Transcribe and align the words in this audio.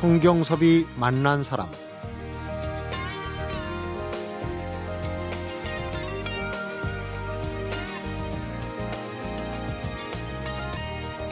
성경섭이 0.00 0.84
만난 0.96 1.42
사람 1.42 1.66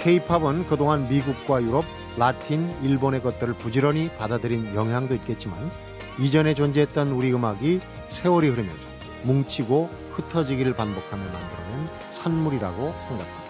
케이팝은 0.01 0.67
그동안 0.67 1.07
미국과 1.11 1.63
유럽, 1.63 1.85
라틴, 2.17 2.71
일본의 2.83 3.23
것들을 3.23 3.53
부지런히 3.53 4.11
받아들인 4.17 4.75
영향도 4.75 5.15
있겠지만 5.17 5.71
이전에 6.19 6.55
존재했던 6.55 7.13
우리 7.13 7.35
음악이 7.35 7.81
세월이 8.09 8.49
흐르면서 8.49 8.83
뭉치고 9.25 9.91
흩어지기를 10.13 10.75
반복하며 10.75 11.23
만들어낸 11.23 11.89
산물이라고 12.13 12.77
생각합니다. 12.77 13.45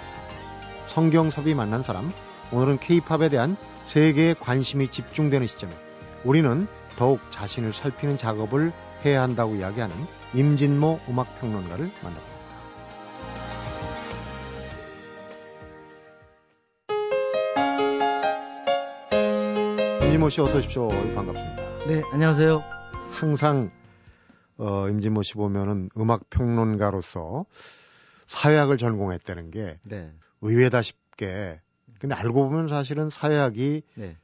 성경섭이 0.88 1.54
만난 1.54 1.84
사람, 1.84 2.10
오늘은 2.50 2.78
케이팝에 2.80 3.28
대한 3.28 3.56
세계의 3.86 4.34
관심이 4.36 4.88
집중되는 4.88 5.46
시점에 5.46 5.72
우리는 6.24 6.66
더욱 6.96 7.20
자신을 7.30 7.72
살피는 7.72 8.16
작업을 8.16 8.72
해야 9.04 9.22
한다고 9.22 9.54
이야기하는 9.56 9.94
임진모 10.34 11.00
음악평론가를 11.08 11.90
만납니다. 12.02 12.34
임진모 20.04 20.28
씨 20.30 20.40
어서 20.40 20.58
오십시오. 20.58 20.88
반갑습니다. 20.88 21.86
네, 21.86 22.02
안녕하세요. 22.12 22.62
항상 23.10 23.70
어, 24.56 24.88
임진모 24.88 25.22
씨 25.22 25.34
보면은 25.34 25.90
음악 25.98 26.30
평론가로서 26.30 27.44
사회학을 28.26 28.78
전공했다는 28.78 29.50
게 29.50 29.78
네. 29.84 30.10
의외다 30.40 30.82
싶게. 30.82 31.60
근데 32.04 32.16
알고 32.16 32.50
보면 32.50 32.68
사실은 32.68 33.08
사회학이 33.08 33.82
네. 33.94 34.18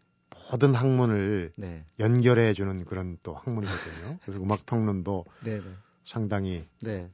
모든 0.53 0.75
학문을 0.75 1.51
네. 1.57 1.83
연결해 1.99 2.53
주는 2.53 2.85
그런 2.85 3.17
또 3.23 3.33
학문이거든요. 3.33 4.19
그래서 4.23 4.39
음악 4.39 4.67
평론도 4.67 5.25
네, 5.41 5.63
네. 5.63 5.77
상당히 6.05 6.69
네. 6.83 7.09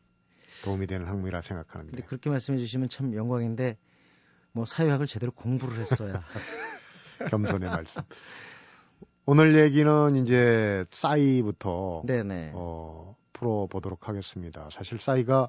도움이 0.64 0.88
되는 0.88 1.06
학문이라 1.06 1.42
생각하는데. 1.42 1.92
근데 1.92 2.04
그렇게 2.04 2.30
말씀해 2.30 2.58
주시면 2.58 2.88
참 2.88 3.14
영광인데 3.14 3.78
뭐 4.50 4.64
사회학을 4.64 5.06
제대로 5.06 5.30
공부를 5.30 5.78
했어야. 5.78 6.24
겸손의 7.30 7.70
말씀. 7.70 8.02
오늘 9.24 9.56
얘기는 9.56 10.16
이제 10.16 10.84
싸이부터 10.90 12.02
네네. 12.06 12.50
어, 12.54 13.16
풀어보도록 13.34 14.08
하겠습니다. 14.08 14.68
사실 14.72 14.98
싸이가 14.98 15.48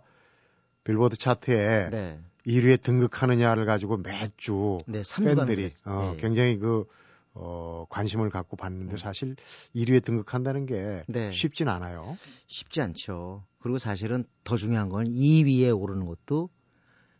빌보드 0.84 1.18
차트에 1.18 1.90
네. 1.90 2.20
1위에 2.48 2.82
등극하느냐를 2.82 3.66
가지고 3.66 3.98
매주 3.98 4.80
네, 4.88 5.04
팬들이 5.22 5.74
어, 5.86 6.14
네. 6.16 6.22
굉장히 6.22 6.58
그 6.58 6.86
어, 7.34 7.86
관심을 7.90 8.30
갖고 8.30 8.56
봤는데 8.58 8.94
음. 8.94 8.98
사실 8.98 9.36
1위에 9.76 10.04
등극한다는 10.04 10.66
게 10.66 11.04
네. 11.08 11.32
쉽진 11.32 11.68
않아요. 11.68 12.18
쉽지 12.48 12.82
않죠. 12.82 13.44
그리고 13.60 13.78
사실은 13.78 14.24
더 14.44 14.56
중요한 14.56 14.90
건 14.90 15.06
2위에 15.06 15.78
오르는 15.78 16.06
것도 16.06 16.50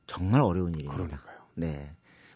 정말 0.08 0.42
어려운 0.42 0.74
일입니다. 0.74 0.94
그러니까요. 0.94 1.38
네. 1.56 1.92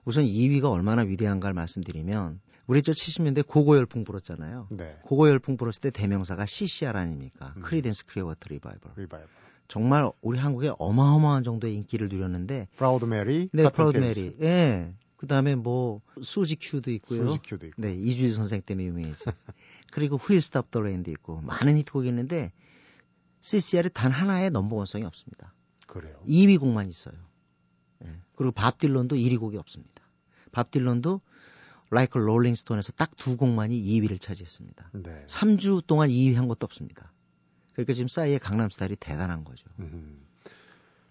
우선 0.06 0.26
2위가 0.26 0.70
얼마나 0.70 1.04
위대한가를 1.04 1.54
말씀드리면 1.54 2.42
우리 2.68 2.82
저 2.82 2.92
70년대 2.92 3.48
고고 3.48 3.78
열풍 3.78 4.04
불었잖아요. 4.04 4.68
네. 4.72 4.98
고고 5.04 5.30
열풍 5.30 5.58
불었을 5.58 5.82
때 5.82 5.92
대명사가 5.92 6.46
CCR 6.46 6.98
아닙니까? 6.98 7.54
음. 7.58 7.62
Creedence 7.62 8.06
Clearwater 8.06 8.48
Revival. 8.50 8.92
리바이벌. 8.98 9.28
정말 9.72 10.12
우리 10.20 10.38
한국에 10.38 10.74
어마어마한 10.80 11.44
정도의 11.44 11.76
인기를 11.76 12.10
누렸는데 12.10 12.68
Proud 12.76 13.06
Mary, 13.06 13.48
네, 13.54 13.70
Proud 13.70 14.00
Mary. 14.00 14.36
예. 14.42 14.94
그다음에 15.16 15.56
뭐 15.56 16.02
Suzie 16.22 16.58
Q도 16.58 16.92
있고요. 16.92 17.30
Suzie 17.30 17.40
Q도 17.42 17.68
있고. 17.68 17.82
네, 17.82 17.96
이주일 17.96 18.32
선생 18.34 18.62
때문에 18.62 18.88
유명했어. 18.88 19.32
그리고 19.94 20.18
Who'll 20.18 20.42
Stop 20.42 20.72
the 20.72 20.82
Rain도 20.82 21.10
있고 21.12 21.40
많은 21.40 21.78
히트곡이 21.78 22.06
있는데 22.10 22.52
CCR이 23.40 23.92
단 23.94 24.12
하나의 24.12 24.50
number 24.50 24.74
one 24.74 24.86
song이 24.86 25.06
없습니다. 25.06 25.54
그래요. 25.88 26.20
2위 26.28 26.60
곡만 26.60 26.90
있어요. 26.90 27.16
예. 28.04 28.10
그리고 28.36 28.52
밥 28.52 28.78
딜런도 28.78 29.16
1위 29.16 29.40
곡이 29.40 29.56
없습니다. 29.56 30.04
밥 30.52 30.70
딜런도 30.72 31.22
Like 31.92 32.18
a 32.18 32.22
Rolling 32.22 32.53
Stone에서 32.53 32.92
딱 32.92 33.12
두 33.16 33.38
곡만이 33.38 33.82
2위를 33.82 34.20
차지했습니다. 34.20 34.92
네. 34.96 35.24
3주 35.28 35.88
동안 35.88 36.10
2위 36.10 36.34
한 36.36 36.50
것도 36.50 36.66
없습니다. 36.66 37.14
그러니까 37.74 37.94
지금 37.94 38.08
싸이의 38.08 38.40
강남 38.40 38.70
스타일이 38.70 38.96
대단한 38.96 39.44
거죠. 39.44 39.66
음. 39.80 40.22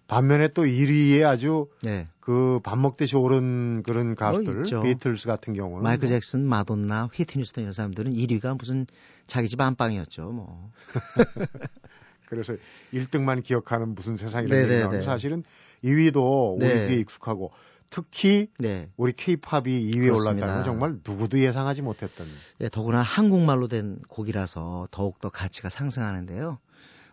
반면에 0.07 0.49
또 0.49 0.63
1위에 0.63 1.23
아주 1.23 1.69
네. 1.83 2.09
그 2.19 2.48
밥 2.48 2.77
먹듯이 2.77 3.15
오른 3.15 3.81
그런 3.81 4.15
가수들 4.15 4.65
뭐 4.73 4.83
비틀스 4.83 5.25
같은 5.25 5.53
경우는 5.53 5.83
마이클 5.83 6.09
잭슨, 6.09 6.45
마돈나, 6.45 7.09
휘트니 7.13 7.45
휴스턴 7.45 7.63
이런 7.63 7.71
사람들은 7.71 8.11
1위가 8.11 8.57
무슨 8.57 8.87
자기 9.25 9.47
집 9.47 9.61
안방이었죠, 9.61 10.23
뭐. 10.23 10.69
그래서 12.27 12.55
1등만 12.93 13.41
기억하는 13.41 13.95
무슨 13.95 14.17
세상이라는 14.17 14.67
네, 14.67 14.83
네, 14.83 14.97
네. 14.97 15.01
사실은 15.01 15.43
2위도 15.83 16.57
우리 16.61 16.87
귀에 16.87 16.97
익숙하고 16.97 17.51
특히 17.91 18.47
네. 18.57 18.89
우리 18.95 19.11
케이팝이 19.11 19.91
2위에 19.91 20.15
올랐다는 20.15 20.63
정말 20.63 20.99
누구도 21.05 21.37
예상하지 21.39 21.81
못했던. 21.81 22.25
네, 22.57 22.69
더구나 22.69 23.01
한국말로 23.01 23.67
된 23.67 23.99
곡이라서 24.07 24.87
더욱더 24.91 25.29
가치가 25.29 25.69
상승하는데요. 25.69 26.57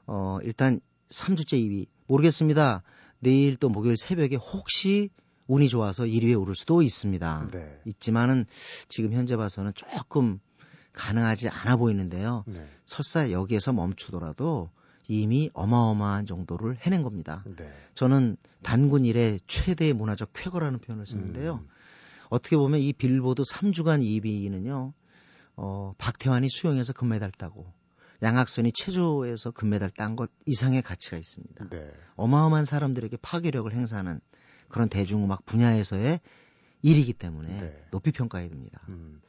어, 0.06 0.39
일단 0.43 0.81
3주째 1.11 1.55
2위. 1.55 1.87
모르겠습니다. 2.06 2.84
내일 3.19 3.56
또 3.56 3.69
목요일 3.69 3.97
새벽에 3.97 4.37
혹시 4.37 5.11
운이 5.49 5.69
좋아서 5.69 6.05
1위에 6.05 6.41
오를 6.41 6.55
수도 6.55 6.81
있습니다. 6.81 7.49
네. 7.53 7.81
있지만은 7.84 8.47
지금 8.89 9.12
현재 9.12 9.37
봐서는 9.37 9.72
조금 9.75 10.39
가능하지 10.93 11.49
않아 11.49 11.77
보이는데요. 11.77 12.45
네. 12.47 12.65
설사 12.87 13.33
여기에서 13.33 13.72
멈추더라도 13.72 14.71
이미 15.09 15.51
어마어마한 15.55 16.27
정도를 16.27 16.77
해낸 16.81 17.03
겁니다. 17.03 17.43
네. 17.57 17.73
저는 17.95 18.37
단군 18.63 19.07
일의 19.07 19.41
최대의 19.47 19.95
문화적 19.95 20.31
쾌거라는 20.35 20.79
표현을 20.81 21.07
쓰는데요. 21.07 21.65
음. 21.65 21.69
어떻게 22.29 22.57
보면 22.57 22.81
이 22.81 22.93
빌보드 22.93 23.43
3주간 23.43 24.03
2위는요, 24.03 24.93
어, 25.57 25.95
박태환이 25.97 26.49
수영에서 26.51 26.93
금메달 26.93 27.33
따고, 27.33 27.73
양학선이 28.23 28.73
체조에서 28.73 29.51
금메달 29.53 29.91
딴 29.91 30.15
것 30.15 30.31
이상의 30.45 30.83
가치가 30.83 31.17
있습니다. 31.17 31.69
네. 31.71 31.91
어마어마한 32.17 32.67
사람들에게 32.67 33.17
파괴력을 33.23 33.73
행사하는 33.73 34.21
그런 34.69 34.91
대중음악 34.91 35.47
분야에서의 35.47 36.21
일이기 36.83 37.15
때문에 37.15 37.61
네. 37.61 37.87
높이 37.91 38.13
평가해야 38.13 38.51
됩니다. 38.51 38.83
음. 38.89 39.21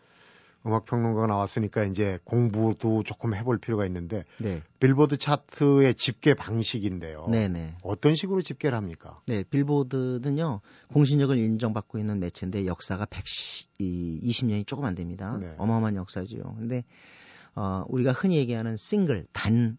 음악 0.65 0.85
평론가가 0.85 1.27
나왔으니까 1.27 1.85
이제 1.85 2.19
공부도 2.25 3.03
조금 3.03 3.33
해볼 3.33 3.59
필요가 3.59 3.85
있는데 3.85 4.25
네. 4.39 4.61
빌보드 4.79 5.17
차트의 5.17 5.95
집계 5.95 6.33
방식인데요. 6.33 7.27
네네. 7.31 7.77
어떤 7.81 8.15
식으로 8.15 8.41
집계를 8.41 8.77
합니까? 8.77 9.15
네, 9.25 9.43
빌보드는요 9.43 10.59
공신력을 10.93 11.37
인정받고 11.37 11.97
있는 11.97 12.19
매체인데 12.19 12.65
역사가 12.65 13.05
120년이 13.05 14.67
조금 14.67 14.85
안 14.85 14.95
됩니다. 14.95 15.37
네. 15.39 15.53
어마어마한 15.57 15.95
역사지요. 15.95 16.41
근데 16.57 16.83
어, 17.55 17.83
우리가 17.87 18.11
흔히 18.11 18.37
얘기하는 18.37 18.75
싱글 18.77 19.25
단 19.31 19.77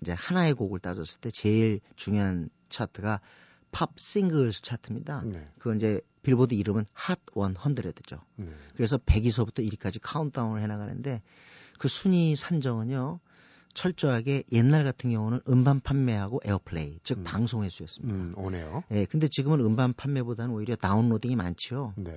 이제 0.00 0.12
하나의 0.12 0.54
곡을 0.54 0.80
따졌을 0.80 1.20
때 1.20 1.30
제일 1.30 1.80
중요한 1.96 2.48
차트가 2.68 3.20
pop 3.72 3.90
singles 3.98 4.62
차트입니다. 4.62 5.22
네. 5.24 5.48
그건 5.58 5.76
이제 5.76 6.00
빌보드 6.24 6.54
이름은 6.54 6.86
핫 6.92 7.20
100죠. 7.26 8.20
네. 8.36 8.48
그래서 8.74 8.98
100위서부터 8.98 9.60
1위까지 9.60 9.98
카운트다운을 10.02 10.62
해나가는데 10.62 11.22
그 11.78 11.88
순위 11.88 12.34
산정은요. 12.34 13.20
철저하게 13.74 14.44
옛날 14.52 14.84
같은 14.84 15.10
경우는 15.10 15.40
음반 15.48 15.80
판매하고 15.80 16.40
airplay, 16.44 17.00
즉 17.02 17.18
음. 17.18 17.24
방송 17.24 17.64
횟수였습니다. 17.64 18.14
음, 18.14 18.32
오네요. 18.36 18.84
예, 18.92 19.04
근데 19.04 19.26
지금은 19.28 19.58
음반 19.60 19.92
판매보다는 19.92 20.54
오히려 20.54 20.76
downloading이 20.76 21.34
많죠. 21.34 21.92
네. 21.96 22.16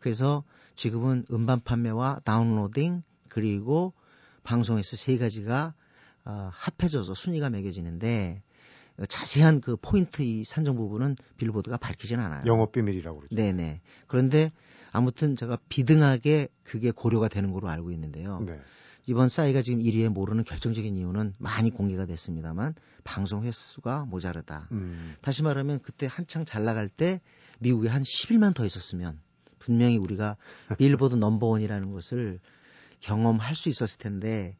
그래서 0.00 0.42
지금은 0.74 1.24
음반 1.30 1.60
판매와 1.60 2.22
다운로딩 2.24 3.04
그리고 3.28 3.92
방송 4.42 4.78
횟수 4.78 4.96
세 4.96 5.16
가지가 5.16 5.74
어, 6.24 6.50
합해져서 6.52 7.14
순위가 7.14 7.50
매겨지는데 7.50 8.42
자세한 9.08 9.60
그 9.60 9.76
포인트 9.76 10.22
이 10.22 10.44
산정 10.44 10.76
부분은 10.76 11.16
빌보드가 11.36 11.76
밝히진 11.76 12.18
않아요. 12.18 12.42
영업 12.46 12.72
비밀이라고 12.72 13.18
그러죠. 13.18 13.34
네네. 13.34 13.80
그런데 14.06 14.52
아무튼 14.92 15.36
제가 15.36 15.58
비등하게 15.68 16.48
그게 16.62 16.90
고려가 16.90 17.28
되는 17.28 17.52
걸로 17.52 17.68
알고 17.68 17.90
있는데요. 17.90 18.40
네. 18.40 18.58
이번 19.06 19.28
싸이가 19.28 19.62
지금 19.62 19.80
1위에 19.80 20.08
모르는 20.08 20.42
결정적인 20.44 20.96
이유는 20.96 21.34
많이 21.38 21.70
공개가 21.70 22.06
됐습니다만 22.06 22.74
방송 23.04 23.44
횟수가 23.44 24.06
모자르다. 24.06 24.68
음. 24.72 25.14
다시 25.20 25.42
말하면 25.42 25.80
그때 25.80 26.08
한창 26.10 26.44
잘 26.44 26.64
나갈 26.64 26.88
때 26.88 27.20
미국에 27.60 27.88
한 27.88 28.02
10일만 28.02 28.54
더 28.54 28.64
있었으면 28.64 29.20
분명히 29.58 29.96
우리가 29.96 30.36
빌보드 30.78 31.14
넘버원이라는 31.14 31.92
것을 31.92 32.40
경험할 33.00 33.54
수 33.54 33.68
있었을 33.68 33.98
텐데 33.98 34.56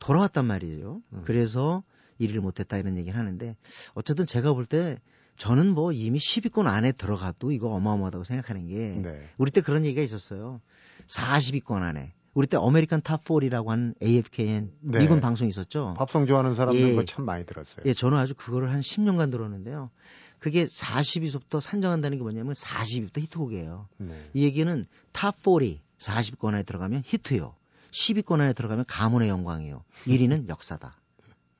돌아왔단 0.00 0.44
말이에요. 0.44 1.02
음. 1.12 1.22
그래서 1.24 1.84
1위를 2.20 2.40
못했다 2.40 2.76
이런 2.78 2.96
얘기를 2.96 3.18
하는데 3.18 3.56
어쨌든 3.94 4.26
제가 4.26 4.52
볼 4.52 4.66
때 4.66 4.98
저는 5.38 5.68
뭐 5.68 5.92
이미 5.92 6.18
10위권 6.18 6.66
안에 6.66 6.92
들어가도 6.92 7.52
이거 7.52 7.68
어마어마하다고 7.70 8.24
생각하는 8.24 8.66
게 8.66 9.00
네. 9.00 9.30
우리 9.38 9.50
때 9.50 9.60
그런 9.60 9.84
얘기가 9.84 10.02
있었어요. 10.02 10.60
40위권 11.06 11.82
안에 11.82 12.12
우리 12.34 12.46
때 12.46 12.56
American 12.60 13.02
Top 13.02 13.24
40라고 13.24 13.68
하는 13.68 13.94
AFKN 14.02 14.72
네. 14.80 14.98
미군 14.98 15.20
방송이 15.20 15.48
있었죠. 15.48 15.94
팝송 15.96 16.26
좋아하는 16.26 16.54
사람들 16.54 16.96
예. 16.96 17.04
참 17.04 17.24
많이 17.24 17.46
들었어요. 17.46 17.84
예, 17.86 17.92
저는 17.94 18.18
아주 18.18 18.34
그거를 18.34 18.70
한 18.72 18.80
10년간 18.80 19.30
들었는데요. 19.30 19.90
그게 20.38 20.66
40위부터 20.66 21.60
산정한다는 21.60 22.18
게 22.18 22.22
뭐냐면 22.22 22.52
40위부터 22.52 23.18
히트곡이에요. 23.18 23.88
네. 23.98 24.30
이 24.34 24.44
얘기는 24.44 24.86
Top 25.12 25.52
40 25.52 25.78
40위권 25.98 26.48
안에 26.48 26.62
들어가면 26.64 27.02
히트요. 27.04 27.54
10위권 27.90 28.40
안에 28.40 28.52
들어가면 28.52 28.84
가문의 28.86 29.28
영광이요. 29.28 29.82
1위는 30.06 30.48
역사다. 30.48 30.96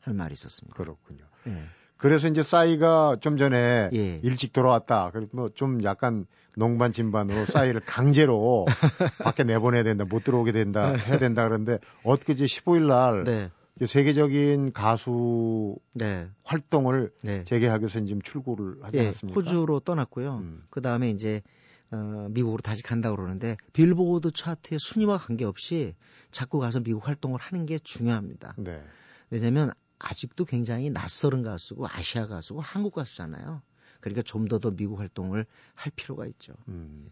하는 0.00 0.14
말이 0.14 0.32
있었습니다. 0.32 0.76
그렇군요. 0.76 1.24
예. 1.48 1.62
그래서 1.96 2.28
이제 2.28 2.42
싸이가 2.42 3.16
좀 3.20 3.36
전에 3.36 3.90
예. 3.92 4.20
일찍 4.22 4.52
돌아왔다. 4.52 5.10
그리고 5.12 5.36
뭐 5.36 5.48
좀 5.54 5.82
약간 5.82 6.26
농반 6.56 6.92
진반으로 6.92 7.46
싸이를 7.46 7.80
강제로 7.84 8.66
밖에 9.22 9.44
내보내야 9.44 9.82
된다. 9.84 10.04
못 10.04 10.24
들어오게 10.24 10.52
된다. 10.52 10.92
해야 10.94 11.18
된다. 11.18 11.44
그런데 11.44 11.78
어떻게 12.04 12.32
이제 12.32 12.44
15일 12.46 12.86
날 12.86 13.24
네. 13.24 13.50
세계적인 13.84 14.72
가수 14.72 15.76
네. 15.94 16.28
활동을 16.42 17.12
네. 17.22 17.44
재개하기 17.44 17.82
위해서 17.82 18.00
지금 18.04 18.20
출국을 18.22 18.78
하지 18.82 18.98
예, 18.98 19.06
않았습니까? 19.06 19.38
호주로 19.40 19.80
떠났고요. 19.80 20.38
음. 20.38 20.64
그 20.70 20.80
다음에 20.82 21.10
이제 21.10 21.42
어, 21.90 22.26
미국으로 22.30 22.60
다시 22.60 22.82
간다고 22.82 23.16
그러는데 23.16 23.56
빌보드 23.72 24.32
차트의 24.32 24.78
순위와 24.80 25.18
관계없이 25.18 25.94
자꾸 26.32 26.58
가서 26.58 26.80
미국 26.80 27.06
활동을 27.06 27.40
하는 27.40 27.66
게 27.66 27.78
중요합니다. 27.78 28.54
네. 28.58 28.82
왜냐하면 29.30 29.72
아직도 29.98 30.44
굉장히 30.44 30.90
낯설은 30.90 31.42
가수고 31.42 31.86
아시아 31.88 32.26
가수고 32.26 32.60
한국 32.60 32.94
가수잖아요. 32.94 33.62
그러니까 34.00 34.22
좀 34.22 34.46
더 34.48 34.58
더 34.58 34.70
미국 34.70 35.00
활동을 35.00 35.44
할 35.74 35.92
필요가 35.94 36.26
있죠. 36.26 36.52
음. 36.68 37.10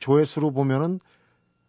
조회수로 0.00 0.52
보면은 0.52 1.00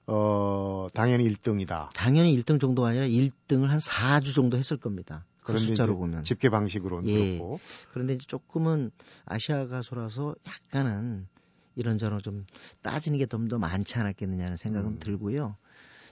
어 0.07 0.87
당연히 0.93 1.27
1등이다. 1.29 1.89
당연히 1.93 2.35
1등 2.39 2.59
정도가 2.59 2.89
아니라 2.89 3.05
1등을 3.05 3.67
한 3.67 3.79
4주 3.79 4.35
정도 4.35 4.57
했을 4.57 4.77
겁니다. 4.77 5.25
그 5.41 5.57
숫자로 5.57 5.97
보면 5.97 6.23
집계 6.23 6.49
방식으로는 6.49 7.09
예. 7.09 7.37
그렇고. 7.37 7.59
그런데 7.91 8.13
이제 8.13 8.25
조금은 8.27 8.91
아시아 9.25 9.67
가수라서 9.67 10.35
약간은 10.47 11.27
이런저런 11.75 12.21
좀 12.21 12.45
따지는 12.81 13.19
게 13.19 13.25
좀 13.27 13.47
더 13.47 13.57
많지 13.59 13.97
않았겠느냐는 13.97 14.57
생각은 14.57 14.91
음. 14.93 14.99
들고요. 14.99 15.55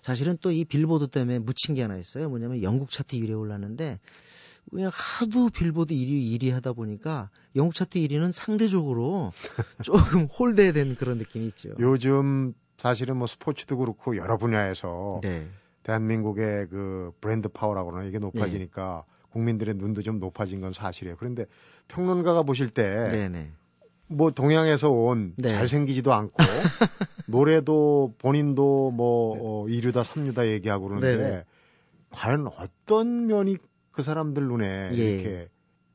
사실은 0.02 0.38
또 0.42 0.52
이 0.52 0.66
빌보드 0.66 1.08
때문에 1.08 1.40
묻힌 1.40 1.76
게 1.76 1.82
하나 1.82 1.98
있어요. 1.98 2.30
뭐냐면 2.30 2.62
영국 2.62 2.90
차트 2.92 3.16
1위에 3.18 3.40
올랐는데 3.40 4.00
그냥 4.70 4.92
하도 4.94 5.50
빌보드 5.50 5.94
1위 5.94 6.40
1위 6.40 6.52
하다 6.52 6.74
보니까 6.74 7.30
영국 7.56 7.76
차트 7.76 8.00
1위는 8.00 8.32
상대적으로 8.32 9.32
조금 9.84 10.26
홀대된 10.26 10.96
그런 10.96 11.18
느낌이 11.18 11.48
있죠. 11.48 11.70
요즘 11.80 12.54
사실은 12.78 13.18
뭐 13.18 13.28
스포츠도 13.28 13.78
그렇고 13.78 14.18
여러 14.18 14.38
분야에서 14.38 15.20
네. 15.22 15.48
대한민국의 15.84 16.68
그 16.70 17.12
브랜드 17.22 17.50
파워라고 17.50 17.92
그러나 17.92 18.08
이게 18.08 18.20
높아지니까 18.20 19.04
네. 19.06 19.30
국민들의 19.32 19.76
눈도 19.76 20.02
좀 20.02 20.20
높아진 20.20 20.62
건 20.62 20.74
사실이에요. 20.74 21.18
그런데 21.18 21.46
평론가가 21.88 22.44
보실 22.44 22.70
때 22.70 23.10
네, 23.12 23.30
네. 23.30 23.52
뭐 24.08 24.32
동양에서 24.32 24.90
온 24.90 25.34
네. 25.38 25.50
잘생기지도 25.50 26.14
않고 26.14 26.38
노래도 27.26 28.14
본인도 28.20 28.92
뭐 28.92 29.64
어, 29.64 29.68
2류다 29.68 30.04
3류다 30.04 30.48
얘기하고 30.48 30.88
그러는데 30.88 31.18
네네. 31.18 31.44
과연 32.12 32.48
어떤 32.48 33.28
면이 33.28 33.58
그 33.94 34.04
사람들 34.04 34.44
눈에 34.48 34.92
예. 34.94 34.96
이렇게 34.96 35.50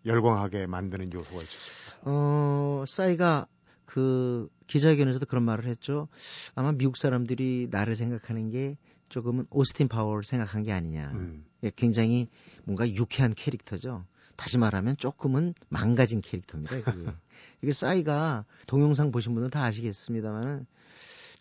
열광하게 0.07 0.67
만드는 0.67 1.13
요소가 1.13 1.43
있었을까? 1.43 1.99
어, 2.05 2.85
싸이가 2.87 3.47
그 3.85 4.49
기자회견에서도 4.67 5.27
그런 5.27 5.45
말을 5.45 5.67
했죠. 5.67 6.09
아마 6.55 6.73
미국 6.73 6.97
사람들이 6.97 7.69
나를 7.71 7.95
생각하는 7.95 8.51
게 8.51 8.77
조금은 9.09 9.47
오스틴 9.51 9.89
파워를 9.89 10.25
생각한 10.25 10.63
게 10.63 10.73
아니냐. 10.73 11.13
음. 11.15 11.45
예, 11.63 11.71
굉장히 11.75 12.29
뭔가 12.65 12.89
유쾌한 12.89 13.35
캐릭터죠. 13.35 14.05
다시 14.37 14.59
말하면 14.59 14.97
조금은 14.97 15.55
망가진 15.69 16.21
캐릭터입니다. 16.21 16.81
그게. 16.83 17.11
이게 17.63 17.73
싸이가 17.73 18.45
동영상 18.67 19.11
보신 19.11 19.35
분은 19.35 19.51
다 19.51 19.65
아시겠습니다만은 19.65 20.67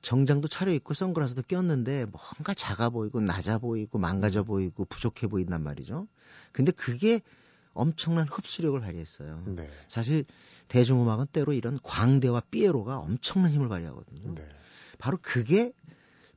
정장도 0.01 0.47
차려입고 0.47 0.93
선글라스도 0.93 1.43
꼈는데 1.47 2.05
뭔가 2.05 2.53
작아 2.53 2.89
보이고 2.89 3.19
낮아 3.21 3.57
보이고 3.57 3.97
망가져 3.97 4.43
보이고 4.43 4.85
부족해 4.85 5.27
보인단 5.27 5.63
말이죠. 5.63 6.07
근데 6.51 6.71
그게 6.71 7.21
엄청난 7.73 8.27
흡수력을 8.27 8.79
발휘했어요. 8.79 9.43
네. 9.47 9.69
사실 9.87 10.25
대중음악은 10.67 11.27
때로 11.27 11.53
이런 11.53 11.79
광대와 11.83 12.41
삐에로가 12.51 12.97
엄청난 12.97 13.51
힘을 13.51 13.69
발휘하거든요. 13.69 14.33
네. 14.33 14.49
바로 14.97 15.17
그게 15.21 15.73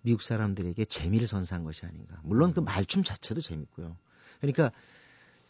미국 0.02 0.22
사람들에게 0.22 0.84
재미를 0.84 1.26
선사한 1.26 1.64
것이 1.64 1.86
아닌가. 1.86 2.20
물론 2.22 2.52
그 2.52 2.60
말춤 2.60 3.04
자체도 3.04 3.40
재밌고요. 3.40 3.96
그러니까 4.40 4.70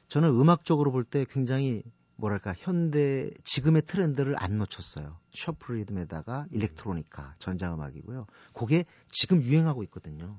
저는 0.08 0.28
음악적으로 0.30 0.92
볼 0.92 1.04
때 1.04 1.24
굉장히 1.28 1.82
뭐랄까 2.20 2.54
현대 2.56 3.30
지금의 3.44 3.82
트렌드를 3.82 4.36
안 4.38 4.58
놓쳤어요. 4.58 5.18
셔플 5.32 5.76
리듬에다가 5.76 6.46
일렉트로니카 6.52 7.34
전자음악이고요. 7.38 8.26
그게 8.52 8.84
지금 9.10 9.42
유행하고 9.42 9.82
있거든요. 9.84 10.38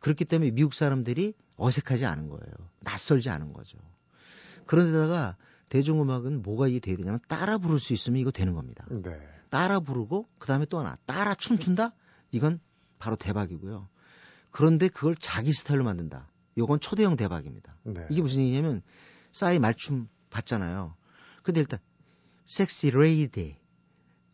그렇기 0.00 0.24
때문에 0.24 0.50
미국 0.50 0.72
사람들이 0.72 1.34
어색하지 1.56 2.06
않은 2.06 2.28
거예요. 2.28 2.52
낯설지 2.80 3.28
않은 3.28 3.52
거죠. 3.52 3.78
그런데다가 4.66 5.36
대중음악은 5.68 6.42
뭐가 6.42 6.68
이게 6.68 6.80
돼야 6.80 6.96
되냐면 6.96 7.20
따라 7.28 7.58
부를 7.58 7.78
수 7.78 7.92
있으면 7.92 8.18
이거 8.18 8.30
되는 8.30 8.54
겁니다. 8.54 8.86
네. 8.90 9.16
따라 9.50 9.78
부르고 9.78 10.26
그다음에 10.38 10.64
또 10.66 10.78
하나 10.80 10.96
따라 11.06 11.34
춤춘다? 11.34 11.92
이건 12.32 12.60
바로 12.98 13.16
대박이고요. 13.16 13.88
그런데 14.50 14.88
그걸 14.88 15.14
자기 15.14 15.52
스타일로 15.52 15.84
만든다. 15.84 16.28
이건 16.56 16.80
초대형 16.80 17.16
대박입니다. 17.16 17.76
네. 17.84 18.06
이게 18.10 18.22
무슨 18.22 18.40
얘기냐면 18.40 18.82
싸이 19.32 19.58
말춤 19.58 20.08
봤잖아요. 20.30 20.94
근데 21.42 21.60
일단 21.60 21.78
섹시 22.46 22.90
레이디 22.90 23.56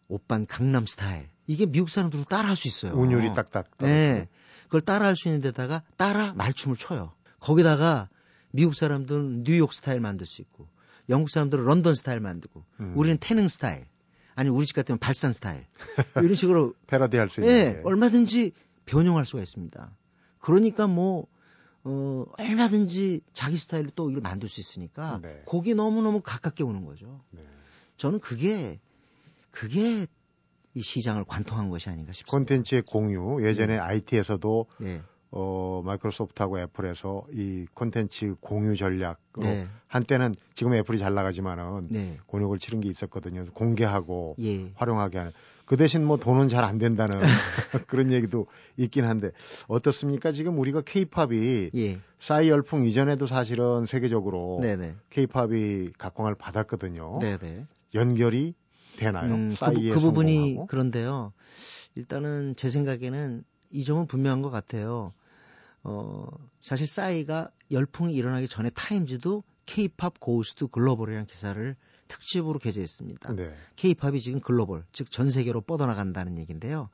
오빤 0.08 0.46
강남 0.46 0.86
스타일 0.86 1.28
이게 1.46 1.66
미국 1.66 1.90
사람들도 1.90 2.24
따라 2.26 2.48
할 2.48 2.56
수 2.56 2.68
있어요. 2.68 2.92
운율이 2.94 3.34
딱딱. 3.34 3.70
네, 3.78 4.28
그걸 4.64 4.80
따라 4.80 5.06
할 5.06 5.16
수 5.16 5.28
있는 5.28 5.40
데다가 5.40 5.82
따라 5.96 6.32
말춤을 6.34 6.76
춰요. 6.76 7.12
거기다가 7.40 8.08
미국 8.50 8.74
사람들은 8.74 9.44
뉴욕 9.44 9.72
스타일 9.72 10.00
만들 10.00 10.26
수 10.26 10.40
있고 10.42 10.68
영국 11.08 11.30
사람들은 11.30 11.64
런던 11.64 11.94
스타일 11.94 12.20
만들고 12.20 12.64
음. 12.80 12.92
우리는 12.96 13.16
태능 13.18 13.48
스타일 13.48 13.86
아니 14.34 14.48
우리 14.48 14.66
집 14.66 14.74
같으면 14.74 14.98
발산 14.98 15.32
스타일 15.32 15.66
이런 16.16 16.34
식으로 16.34 16.74
패러디할 16.86 17.28
수 17.30 17.40
있는 17.40 17.54
네, 17.54 17.80
얼마든지 17.84 18.52
변형할 18.86 19.24
수가 19.24 19.42
있습니다. 19.42 19.96
그러니까 20.40 20.86
뭐 20.86 21.26
어, 21.88 22.24
얼마든지 22.36 23.20
자기 23.32 23.56
스타일로 23.56 23.90
또 23.94 24.10
이걸 24.10 24.20
만들 24.20 24.48
수 24.48 24.58
있으니까 24.58 25.20
네. 25.22 25.42
곡이 25.44 25.76
너무너무 25.76 26.20
가깝게 26.20 26.64
오는 26.64 26.84
거죠. 26.84 27.20
네. 27.30 27.42
저는 27.96 28.18
그게 28.18 28.80
그게 29.52 30.08
이 30.74 30.82
시장을 30.82 31.24
관통한 31.24 31.70
것이 31.70 31.88
아닌가 31.88 32.12
싶습니다. 32.12 32.36
콘텐츠의 32.36 32.82
공유 32.82 33.38
예전에 33.46 33.76
네. 33.76 33.78
IT에서도 33.78 34.66
네. 34.78 35.00
어, 35.30 35.82
마이크로소프트하고 35.84 36.58
애플에서 36.58 37.24
이 37.32 37.66
콘텐츠 37.72 38.34
공유 38.40 38.76
전략 38.76 39.20
네. 39.38 39.68
한때는 39.86 40.34
지금 40.54 40.74
애플이 40.74 40.98
잘 40.98 41.14
나가지만은 41.14 41.86
네. 41.88 42.18
곤욕을 42.26 42.58
치른 42.58 42.80
게 42.80 42.88
있었거든요. 42.88 43.44
공개하고 43.54 44.34
예. 44.40 44.72
활용하게 44.74 45.18
하는 45.18 45.32
그 45.66 45.76
대신 45.76 46.04
뭐 46.04 46.16
돈은 46.16 46.48
잘 46.48 46.64
안 46.64 46.78
된다는 46.78 47.20
그런 47.86 48.12
얘기도 48.12 48.46
있긴 48.76 49.04
한데 49.04 49.30
어떻습니까? 49.68 50.32
지금 50.32 50.58
우리가 50.58 50.80
케이팝이 50.80 51.70
예. 51.74 52.00
싸이 52.18 52.48
열풍 52.48 52.84
이전에도 52.84 53.26
사실은 53.26 53.84
세계적으로 53.84 54.60
케이팝이 55.10 55.90
각광을 55.98 56.34
받았거든요. 56.36 57.18
네네. 57.20 57.66
연결이 57.94 58.54
되나요? 58.96 59.34
음, 59.34 59.54
그, 59.58 59.90
그 59.90 60.00
부분이 60.00 60.58
그런데요. 60.68 61.32
일단은 61.94 62.54
제 62.56 62.68
생각에는 62.68 63.44
이 63.70 63.84
점은 63.84 64.06
분명한 64.06 64.42
것 64.42 64.50
같아요. 64.50 65.12
어, 65.82 66.26
사실 66.60 66.86
싸이가 66.86 67.50
열풍이 67.70 68.14
일어나기 68.14 68.48
전에 68.48 68.70
타임즈도 68.70 69.44
K-pop 69.66 70.20
Goes 70.20 70.68
Global이라는 70.68 71.26
기사를 71.26 71.76
특집으로 72.08 72.58
게재했습니다. 72.58 73.34
케이팝이 73.76 74.12
네. 74.12 74.18
지금 74.18 74.40
글로벌, 74.40 74.84
즉 74.92 75.10
전 75.10 75.30
세계로 75.30 75.60
뻗어나간다는 75.60 76.38
얘기인데요. 76.38 76.90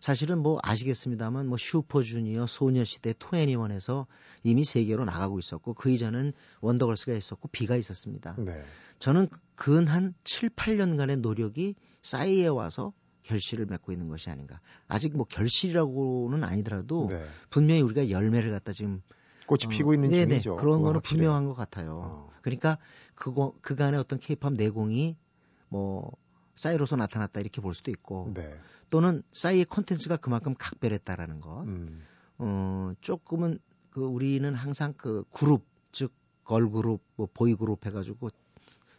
사실은 0.00 0.38
뭐 0.38 0.58
아시겠습니다만 0.62 1.46
뭐 1.48 1.56
슈퍼주니어, 1.56 2.46
소녀시대, 2.46 3.14
투애니원에서 3.18 4.06
이미 4.42 4.62
세계로 4.64 5.04
나가고 5.04 5.38
있었고 5.38 5.74
그 5.74 5.90
이전은 5.90 6.32
원더걸스가 6.60 7.14
있었고 7.14 7.48
비가 7.48 7.76
있었습니다. 7.76 8.34
네. 8.38 8.62
저는 8.98 9.28
근 9.54 9.88
한 9.88 10.14
7, 10.24 10.50
8년간의 10.50 11.20
노력이 11.20 11.74
싸이에 12.02 12.46
와서 12.46 12.92
결실을 13.22 13.66
맺고 13.66 13.90
있는 13.92 14.08
것이 14.08 14.30
아닌가. 14.30 14.60
아직 14.86 15.16
뭐 15.16 15.26
결실이라고는 15.26 16.44
아니더라도 16.44 17.08
네. 17.10 17.24
분명히 17.50 17.80
우리가 17.80 18.10
열매를 18.10 18.50
갖다 18.50 18.72
지금 18.72 19.02
꽃이 19.46 19.66
어, 19.66 19.68
피고 19.68 19.94
있는 19.94 20.10
네네, 20.10 20.26
중이죠. 20.26 20.56
그런 20.56 20.82
거는 20.82 20.96
확실히. 20.96 21.18
분명한 21.20 21.46
것 21.46 21.54
같아요. 21.54 22.00
어. 22.04 22.30
그러니까 22.42 22.78
그거 23.14 23.54
그간의 23.60 23.98
어떤 23.98 24.18
케이팝 24.18 24.54
내공이 24.54 25.16
뭐 25.68 26.12
싸이로서 26.54 26.96
나타났다 26.96 27.40
이렇게 27.40 27.60
볼 27.60 27.74
수도 27.74 27.90
있고 27.90 28.32
네. 28.34 28.58
또는 28.90 29.22
싸이의 29.32 29.64
콘텐츠가 29.66 30.16
그만큼 30.16 30.54
각별했다라는 30.58 31.40
것. 31.40 31.62
음. 31.62 32.02
어 32.38 32.92
조금은 33.00 33.58
그 33.90 34.00
우리는 34.04 34.54
항상 34.54 34.94
그 34.96 35.24
그룹 35.32 35.64
즉 35.92 36.12
걸그룹 36.44 37.02
뭐 37.16 37.28
보이그룹 37.32 37.86
해가지고 37.86 38.28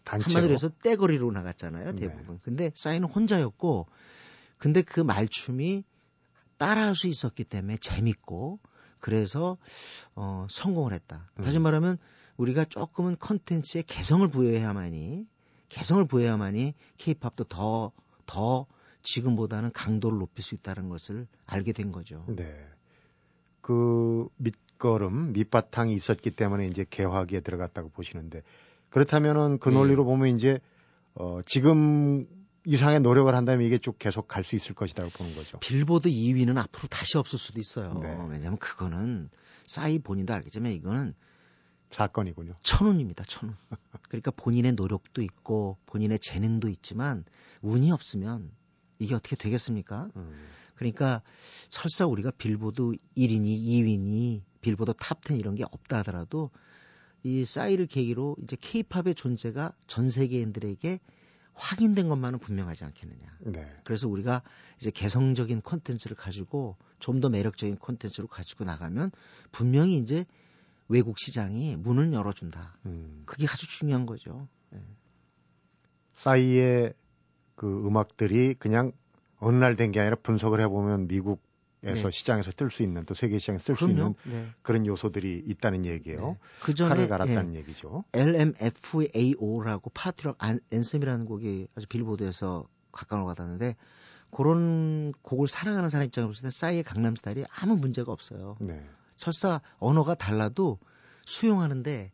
단체로. 0.03 0.33
한마디로 0.33 0.53
해서 0.53 0.69
떼거리로 0.69 1.31
나갔잖아요 1.31 1.91
네. 1.91 1.95
대부분. 1.95 2.35
네. 2.35 2.39
근데 2.43 2.71
싸이는 2.73 3.07
혼자였고 3.07 3.87
근데 4.57 4.81
그 4.81 4.99
말춤이 4.99 5.83
따라할 6.57 6.95
수 6.95 7.07
있었기 7.07 7.43
때문에 7.43 7.77
재밌고 7.77 8.59
그래서 8.99 9.57
어 10.15 10.47
성공을 10.49 10.93
했다. 10.93 11.29
음. 11.39 11.43
다시 11.43 11.59
말하면 11.59 11.97
우리가 12.37 12.65
조금은 12.65 13.17
컨텐츠에 13.19 13.83
개성을 13.87 14.27
부여해야만이 14.27 15.25
개성을 15.69 16.05
부여해야만이 16.05 16.73
케이팝도 16.97 17.45
더 17.45 17.91
더 18.27 18.67
지금보다는 19.01 19.71
강도를 19.71 20.19
높일 20.19 20.43
수 20.43 20.53
있다는 20.53 20.89
것을 20.89 21.25
알게 21.47 21.71
된 21.71 21.91
거죠. 21.91 22.23
네. 22.27 22.53
그 23.61 24.27
밑거름, 24.37 25.33
밑바탕이 25.33 25.95
있었기 25.95 26.31
때문에 26.31 26.67
이제 26.67 26.85
개화기에 26.87 27.39
들어갔다고 27.39 27.89
보시는데 27.89 28.43
그렇다면은 28.89 29.57
그 29.57 29.69
네. 29.69 29.75
논리로 29.75 30.03
네. 30.03 30.05
보면 30.05 30.35
이제 30.35 30.59
어 31.15 31.39
지금 31.45 32.27
이상의 32.67 32.99
노력을 32.99 33.33
한다면 33.33 33.65
이게 33.65 33.77
쭉 33.77 33.97
계속 33.97 34.27
갈 34.27 34.43
수 34.43 34.57
있을 34.57 34.75
것이라고 34.75 35.09
보는 35.11 35.35
거죠. 35.35 35.57
빌보드 35.59 36.09
2위는 36.09 36.57
앞으로 36.57 36.89
다시 36.89 37.17
없을 37.17 37.39
수도 37.39 37.61
있어요. 37.61 37.93
네. 38.03 38.09
왜냐하면 38.29 38.57
그거는 38.57 39.29
싸이 39.65 39.99
본인도 39.99 40.33
알겠지만 40.33 40.73
이거는 40.73 41.13
사건이군요. 41.91 42.55
천운입니다, 42.63 43.23
천운. 43.25 43.55
그러니까 44.09 44.31
본인의 44.31 44.73
노력도 44.73 45.21
있고 45.21 45.77
본인의 45.85 46.19
재능도 46.19 46.67
있지만 46.67 47.23
운이 47.61 47.89
없으면 47.93 48.51
이게 48.99 49.15
어떻게 49.15 49.37
되겠습니까? 49.37 50.09
음. 50.17 50.35
그러니까 50.75 51.21
설사 51.69 52.05
우리가 52.05 52.31
빌보드 52.31 52.81
1위니 53.15 53.63
2위니 53.63 54.41
빌보드 54.59 54.91
Top 54.91 55.20
10 55.20 55.39
이런 55.39 55.55
게 55.55 55.63
없다 55.63 55.99
하더라도 55.99 56.51
이 57.23 57.45
싸이를 57.45 57.87
계기로 57.87 58.35
이제 58.43 58.57
케이팝의 58.59 59.15
존재가 59.15 59.71
전 59.87 60.09
세계인들에게 60.09 60.99
확인된 61.57 62.07
것만은 62.07 62.39
분명하지 62.39 62.85
않겠느냐. 62.85 63.37
네. 63.41 63.75
그래서 63.83 64.07
우리가 64.07 64.43
이제 64.79 64.91
개성적인 64.91 65.61
콘텐츠를 65.61 66.15
가지고 66.15 66.77
좀 66.99 67.19
더 67.19 67.29
매력적인 67.29 67.77
콘텐츠로 67.77 68.27
가지고 68.27 68.63
나가면 68.63 69.11
분명히 69.51 69.97
이제 69.97 70.25
외국 70.87 71.17
시장이 71.19 71.75
문을 71.75 72.13
열어준다. 72.13 72.77
음. 72.85 73.23
그게 73.25 73.45
아주 73.49 73.67
중요한 73.67 74.05
거죠. 74.05 74.47
네. 74.69 74.79
싸이의 76.15 76.93
그 77.55 77.87
음악들이 77.87 78.53
그냥 78.53 78.91
어느 79.39 79.55
날 79.57 79.75
된 79.75 79.91
게 79.91 79.99
아니라 79.99 80.15
분석을 80.15 80.61
해보면 80.61 81.07
미국 81.07 81.41
에서 81.83 82.09
네. 82.09 82.11
시장에서 82.11 82.51
뜰 82.51 82.71
수 82.71 82.81
있는 82.81 83.05
또 83.05 83.13
세계 83.13 83.37
시장에 83.37 83.59
쓸 83.59 83.75
수 83.75 83.87
있는 83.87 84.15
네. 84.25 84.49
그런 84.63 84.85
요소들이 84.85 85.43
있다는 85.45 85.85
얘기예요. 85.85 86.31
네. 86.31 86.37
그 86.61 86.73
전에 86.73 87.07
갈았다는 87.07 87.51
네. 87.51 87.59
얘기죠. 87.59 88.03
LMFAO라고 88.13 89.91
파트럭 89.91 90.37
앤섬이라는 90.71 91.25
곡이 91.25 91.67
아주 91.75 91.87
빌보드에서 91.87 92.67
각광을 92.91 93.25
받았는데 93.25 93.75
그런 94.31 95.11
곡을 95.21 95.47
사랑하는 95.47 95.89
사람 95.89 96.05
입장에서 96.07 96.49
싸이의 96.49 96.83
강남 96.83 97.15
스타일이 97.15 97.45
아무 97.49 97.77
문제가 97.77 98.11
없어요. 98.11 98.57
네. 98.59 98.83
설사 99.15 99.61
언어가 99.77 100.15
달라도 100.15 100.79
수용하는데 101.25 102.11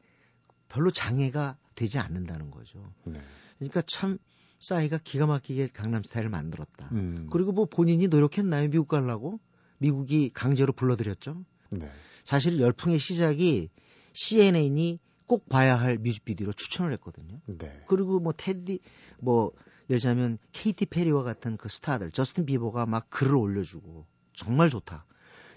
별로 0.67 0.91
장애가 0.91 1.57
되지 1.75 1.99
않는다는 1.99 2.51
거죠. 2.51 2.91
네. 3.05 3.21
그러니까 3.57 3.81
참 3.87 4.17
싸이가 4.59 4.99
기가 5.03 5.25
막히게 5.25 5.67
강남 5.73 6.03
스타일을 6.03 6.29
만들었다. 6.29 6.89
음. 6.93 7.27
그리고 7.31 7.51
뭐 7.51 7.65
본인이 7.65 8.07
노력했나요? 8.07 8.69
미국 8.69 8.87
가려고? 8.87 9.39
미국이 9.83 10.29
강제로 10.33 10.71
불러들였죠. 10.71 11.43
네. 11.71 11.91
사실 12.23 12.59
열풍의 12.59 12.99
시작이 12.99 13.69
CNN이 14.13 14.99
꼭 15.27 15.49
봐야 15.49 15.75
할 15.75 15.97
뮤직비디오로 15.97 16.53
추천을 16.53 16.93
했거든요. 16.93 17.41
네. 17.45 17.83
그리고 17.87 18.21
뭐 18.21 18.31
테디 18.31 18.79
뭐 19.19 19.51
예를 19.89 19.99
들자면 19.99 20.37
케이티 20.53 20.85
페리와 20.85 21.23
같은 21.23 21.57
그 21.57 21.67
스타들 21.67 22.11
저스틴 22.11 22.45
비버가 22.45 22.85
막 22.85 23.09
글을 23.09 23.35
올려주고 23.35 24.05
정말 24.33 24.69
좋다. 24.69 25.05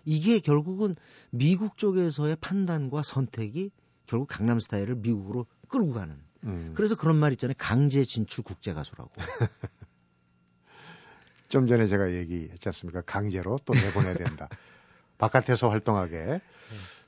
이게 0.05 0.41
결국은 0.41 0.97
미국 1.31 1.77
쪽에서의 1.77 2.37
판단과 2.41 3.03
선택이 3.03 3.71
결국 4.07 4.27
강남 4.27 4.59
스타일을 4.59 4.97
미국으로 4.97 5.47
끌고 5.69 5.93
가는. 5.93 6.17
음. 6.45 6.73
그래서 6.75 6.97
그런 6.97 7.17
말 7.17 7.31
있잖아요. 7.33 7.55
강제 7.59 8.03
진출 8.03 8.43
국제 8.43 8.73
가수라고. 8.73 9.11
좀 11.49 11.67
전에 11.67 11.87
제가 11.87 12.13
얘기했지 12.13 12.69
않습니까? 12.69 13.03
강제로 13.03 13.59
또 13.65 13.73
내보내야 13.75 14.15
된다. 14.15 14.49
바깥에서 15.19 15.69
활동하게. 15.69 16.17
네. 16.17 16.41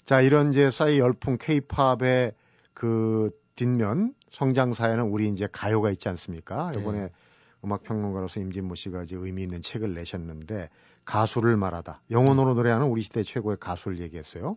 자, 0.05 0.21
이런 0.21 0.51
이제 0.51 0.71
싸이 0.71 0.99
열풍 0.99 1.37
케이팝의 1.39 2.33
그 2.73 3.31
뒷면 3.57 4.15
성장사에는 4.31 5.05
우리 5.05 5.29
이제 5.29 5.49
가요가 5.51 5.91
있지 5.91 6.09
않습니까? 6.09 6.71
네. 6.75 6.81
이번에 6.81 7.11
음악 7.65 7.83
평론가로서 7.83 8.41
임진모 8.41 8.77
씨가 8.77 9.03
이제 9.03 9.17
의미 9.19 9.43
있는 9.43 9.63
책을 9.63 9.95
내셨는데 9.95 10.71
가수를 11.05 11.57
말하다. 11.57 12.03
영혼으로 12.11 12.55
노래하는 12.55 12.87
우리 12.87 13.03
시대 13.03 13.23
최고의 13.23 13.57
가수를 13.59 13.99
얘기했어요. 14.01 14.57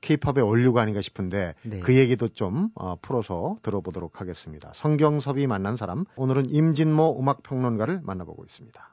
케이팝의 0.00 0.42
원류가 0.42 0.82
아닌가 0.82 1.00
싶은데 1.00 1.54
네. 1.62 1.80
그 1.80 1.94
얘기도 1.96 2.28
좀 2.28 2.70
어, 2.74 2.96
풀어서 3.00 3.56
들어보도록 3.62 4.20
하겠습니다. 4.20 4.72
성경섭이 4.74 5.46
만난 5.46 5.76
사람 5.76 6.04
오늘은 6.16 6.50
임진모 6.50 7.20
음악 7.20 7.42
평론가를 7.44 8.00
만나보고 8.02 8.44
있습니다. 8.44 8.91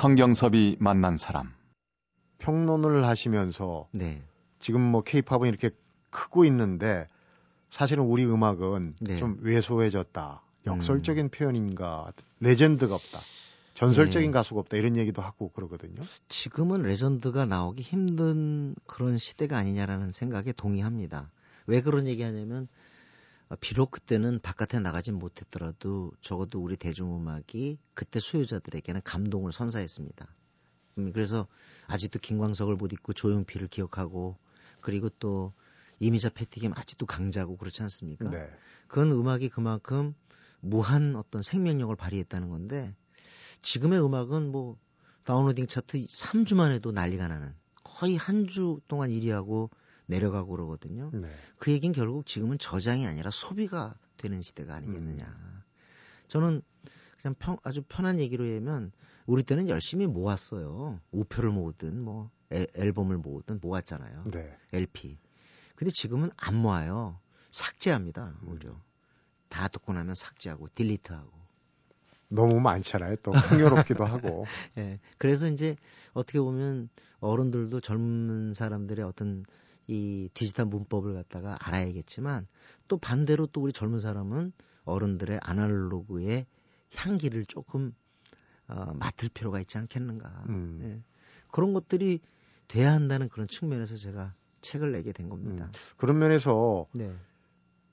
성경섭이 0.00 0.78
만난 0.80 1.18
사람. 1.18 1.52
평론을 2.38 3.04
하시면서 3.04 3.86
네. 3.92 4.22
지금 4.58 4.80
뭐 4.80 5.02
케이팝은 5.02 5.46
이렇게 5.46 5.68
크고 6.08 6.46
있는데 6.46 7.06
사실은 7.70 8.04
우리 8.04 8.24
음악은 8.24 8.94
네. 8.98 9.18
좀 9.18 9.36
왜소해졌다. 9.42 10.42
역설적인 10.64 11.26
음. 11.26 11.28
표현인가. 11.28 12.14
레전드가 12.40 12.94
없다. 12.94 13.18
전설적인 13.74 14.30
네. 14.30 14.32
가수가 14.32 14.60
없다. 14.60 14.78
이런 14.78 14.96
얘기도 14.96 15.20
하고 15.20 15.50
그러거든요. 15.50 16.02
지금은 16.30 16.80
레전드가 16.80 17.44
나오기 17.44 17.82
힘든 17.82 18.74
그런 18.86 19.18
시대가 19.18 19.58
아니냐라는 19.58 20.12
생각에 20.12 20.52
동의합니다. 20.52 21.30
왜 21.66 21.82
그런 21.82 22.06
얘기 22.06 22.22
하냐면 22.22 22.62
어, 22.62 22.79
비록 23.56 23.90
그때는 23.90 24.40
바깥에 24.40 24.78
나가진 24.78 25.18
못했더라도 25.18 26.12
적어도 26.20 26.60
우리 26.60 26.76
대중음악이 26.76 27.78
그때 27.94 28.20
소유자들에게는 28.20 29.00
감동을 29.02 29.52
선사했습니다. 29.52 30.26
음, 30.98 31.12
그래서 31.12 31.46
아직도 31.88 32.20
김광석을 32.20 32.76
못 32.76 32.92
잊고 32.92 33.12
조용필을 33.12 33.68
기억하고 33.68 34.36
그리고 34.80 35.08
또 35.08 35.52
이미자 35.98 36.30
패티김 36.30 36.72
아직도 36.74 37.06
강자고 37.06 37.56
그렇지 37.56 37.82
않습니까? 37.82 38.30
네. 38.30 38.48
그건 38.86 39.12
음악이 39.12 39.48
그만큼 39.48 40.14
무한 40.60 41.16
어떤 41.16 41.42
생명력을 41.42 41.94
발휘했다는 41.96 42.48
건데 42.48 42.94
지금의 43.62 44.02
음악은 44.04 44.50
뭐 44.52 44.78
다운로딩 45.24 45.66
차트 45.66 45.98
3주만 45.98 46.70
해도 46.72 46.92
난리가 46.92 47.28
나는 47.28 47.54
거의 47.82 48.16
한 48.16 48.46
주 48.46 48.80
동안 48.88 49.10
1위하고 49.10 49.70
내려가고 50.10 50.50
그러거든요. 50.50 51.10
네. 51.14 51.30
그 51.58 51.72
얘기는 51.72 51.92
결국 51.94 52.26
지금은 52.26 52.58
저장이 52.58 53.06
아니라 53.06 53.30
소비가 53.30 53.94
되는 54.16 54.42
시대가 54.42 54.74
아니겠느냐. 54.74 55.24
음. 55.24 55.62
저는 56.28 56.62
그냥 57.20 57.34
평, 57.38 57.56
아주 57.62 57.82
편한 57.82 58.18
얘기로 58.18 58.44
하면 58.56 58.92
우리 59.26 59.42
때는 59.42 59.68
열심히 59.68 60.06
모았어요. 60.06 61.00
우표를 61.12 61.50
모으든 61.50 62.02
뭐 62.02 62.30
애, 62.52 62.66
앨범을 62.74 63.18
모으든 63.18 63.60
모았잖아요. 63.62 64.24
네. 64.32 64.56
LP. 64.72 65.18
근데 65.76 65.90
지금은 65.90 66.30
안 66.36 66.56
모아요. 66.56 67.18
삭제합니다. 67.50 68.34
오히려. 68.46 68.70
음. 68.70 68.80
다 69.48 69.68
듣고 69.68 69.92
나면 69.92 70.14
삭제하고 70.14 70.68
딜리트하고. 70.74 71.40
너무 72.28 72.60
많잖아요. 72.60 73.16
또 73.16 73.32
풍요롭기도 73.32 74.04
하고. 74.04 74.46
예. 74.78 74.80
네. 74.80 75.00
그래서 75.18 75.48
이제 75.48 75.76
어떻게 76.12 76.40
보면 76.40 76.88
어른들도 77.18 77.80
젊은 77.80 78.54
사람들의 78.54 79.04
어떤 79.04 79.44
이 79.90 80.28
디지털 80.34 80.66
문법을 80.66 81.14
갖다가 81.14 81.56
알아야겠지만 81.60 82.46
또 82.86 82.96
반대로 82.96 83.46
또 83.46 83.62
우리 83.62 83.72
젊은 83.72 83.98
사람은 83.98 84.52
어른들의 84.84 85.40
아날로그의 85.42 86.46
향기를 86.94 87.44
조금 87.46 87.92
어, 88.68 88.92
맡을 88.94 89.28
필요가 89.28 89.58
있지 89.60 89.78
않겠는가. 89.78 90.44
음. 90.48 90.78
네. 90.80 91.02
그런 91.50 91.72
것들이 91.72 92.20
돼야 92.68 92.92
한다는 92.92 93.28
그런 93.28 93.48
측면에서 93.48 93.96
제가 93.96 94.34
책을 94.60 94.92
내게 94.92 95.12
된 95.12 95.28
겁니다. 95.28 95.64
음. 95.64 95.72
그런 95.96 96.18
면에서 96.18 96.86
네. 96.92 97.12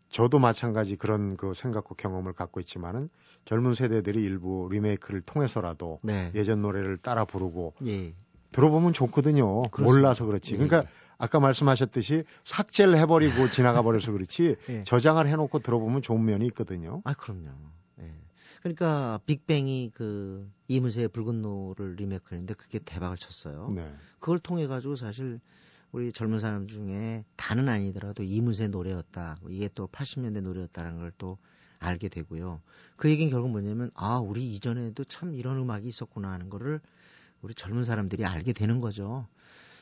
저도 0.10 0.38
마찬가지 0.38 0.96
그런 0.96 1.36
그 1.36 1.54
생각과 1.56 1.96
경험을 1.96 2.34
갖고 2.34 2.60
있지만은 2.60 3.10
젊은 3.46 3.74
세대들이 3.74 4.22
일부 4.22 4.70
리메이크를 4.72 5.22
통해서라도 5.22 6.00
네. 6.04 6.32
예전 6.36 6.62
노래를 6.62 6.98
따라 6.98 7.26
부르고 7.26 7.74
예. 7.88 8.14
들어보면 8.52 8.94
좋거든요. 8.94 9.64
그렇습니다. 9.64 9.84
몰라서 9.84 10.26
그렇지. 10.26 10.54
예. 10.54 10.58
그러니까 10.58 10.90
아까 11.18 11.40
말씀하셨듯이 11.40 12.24
삭제를 12.46 12.98
해버리고 12.98 13.34
지나가 13.52 13.82
버려서 13.82 14.12
그렇지 14.12 14.56
예. 14.70 14.84
저장을 14.84 15.28
해놓고 15.28 15.60
들어보면 15.60 16.02
좋은 16.02 16.24
면이 16.24 16.46
있거든요. 16.48 17.02
아, 17.06 17.14
그럼요. 17.14 17.50
예. 18.02 18.14
그러니까 18.62 19.20
빅뱅이 19.26 19.92
그 19.94 20.50
이문세의 20.68 21.10
붉은 21.10 21.42
노을을 21.42 21.96
리메이크했는데 21.96 22.54
그게 22.54 22.80
대박을 22.80 23.18
쳤어요. 23.18 23.72
네. 23.76 23.92
그걸 24.20 24.40
통해 24.40 24.68
가지고 24.68 24.96
사실 24.96 25.40
우리 25.92 26.12
젊은 26.12 26.40
사람 26.40 26.68
중에 26.68 27.24
다는 27.36 27.70
아니더라도 27.70 28.24
이문세 28.24 28.68
노래였다. 28.68 29.38
이게 29.50 29.70
또 29.74 29.88
80년대 29.88 30.42
노래였다는 30.42 30.98
걸 30.98 31.12
또 31.18 31.38
알게 31.80 32.10
되고요. 32.10 32.62
그 32.96 33.10
얘기는 33.10 33.32
결국 33.32 33.52
뭐냐면 33.52 33.92
아, 33.94 34.18
우리 34.18 34.54
이전에도 34.54 35.04
참 35.06 35.34
이런 35.34 35.58
음악이 35.58 35.88
있었구나 35.88 36.32
하는 36.32 36.50
거를 36.50 36.80
우리 37.42 37.54
젊은 37.54 37.84
사람들이 37.84 38.26
알게 38.26 38.54
되는 38.54 38.80
거죠. 38.80 39.28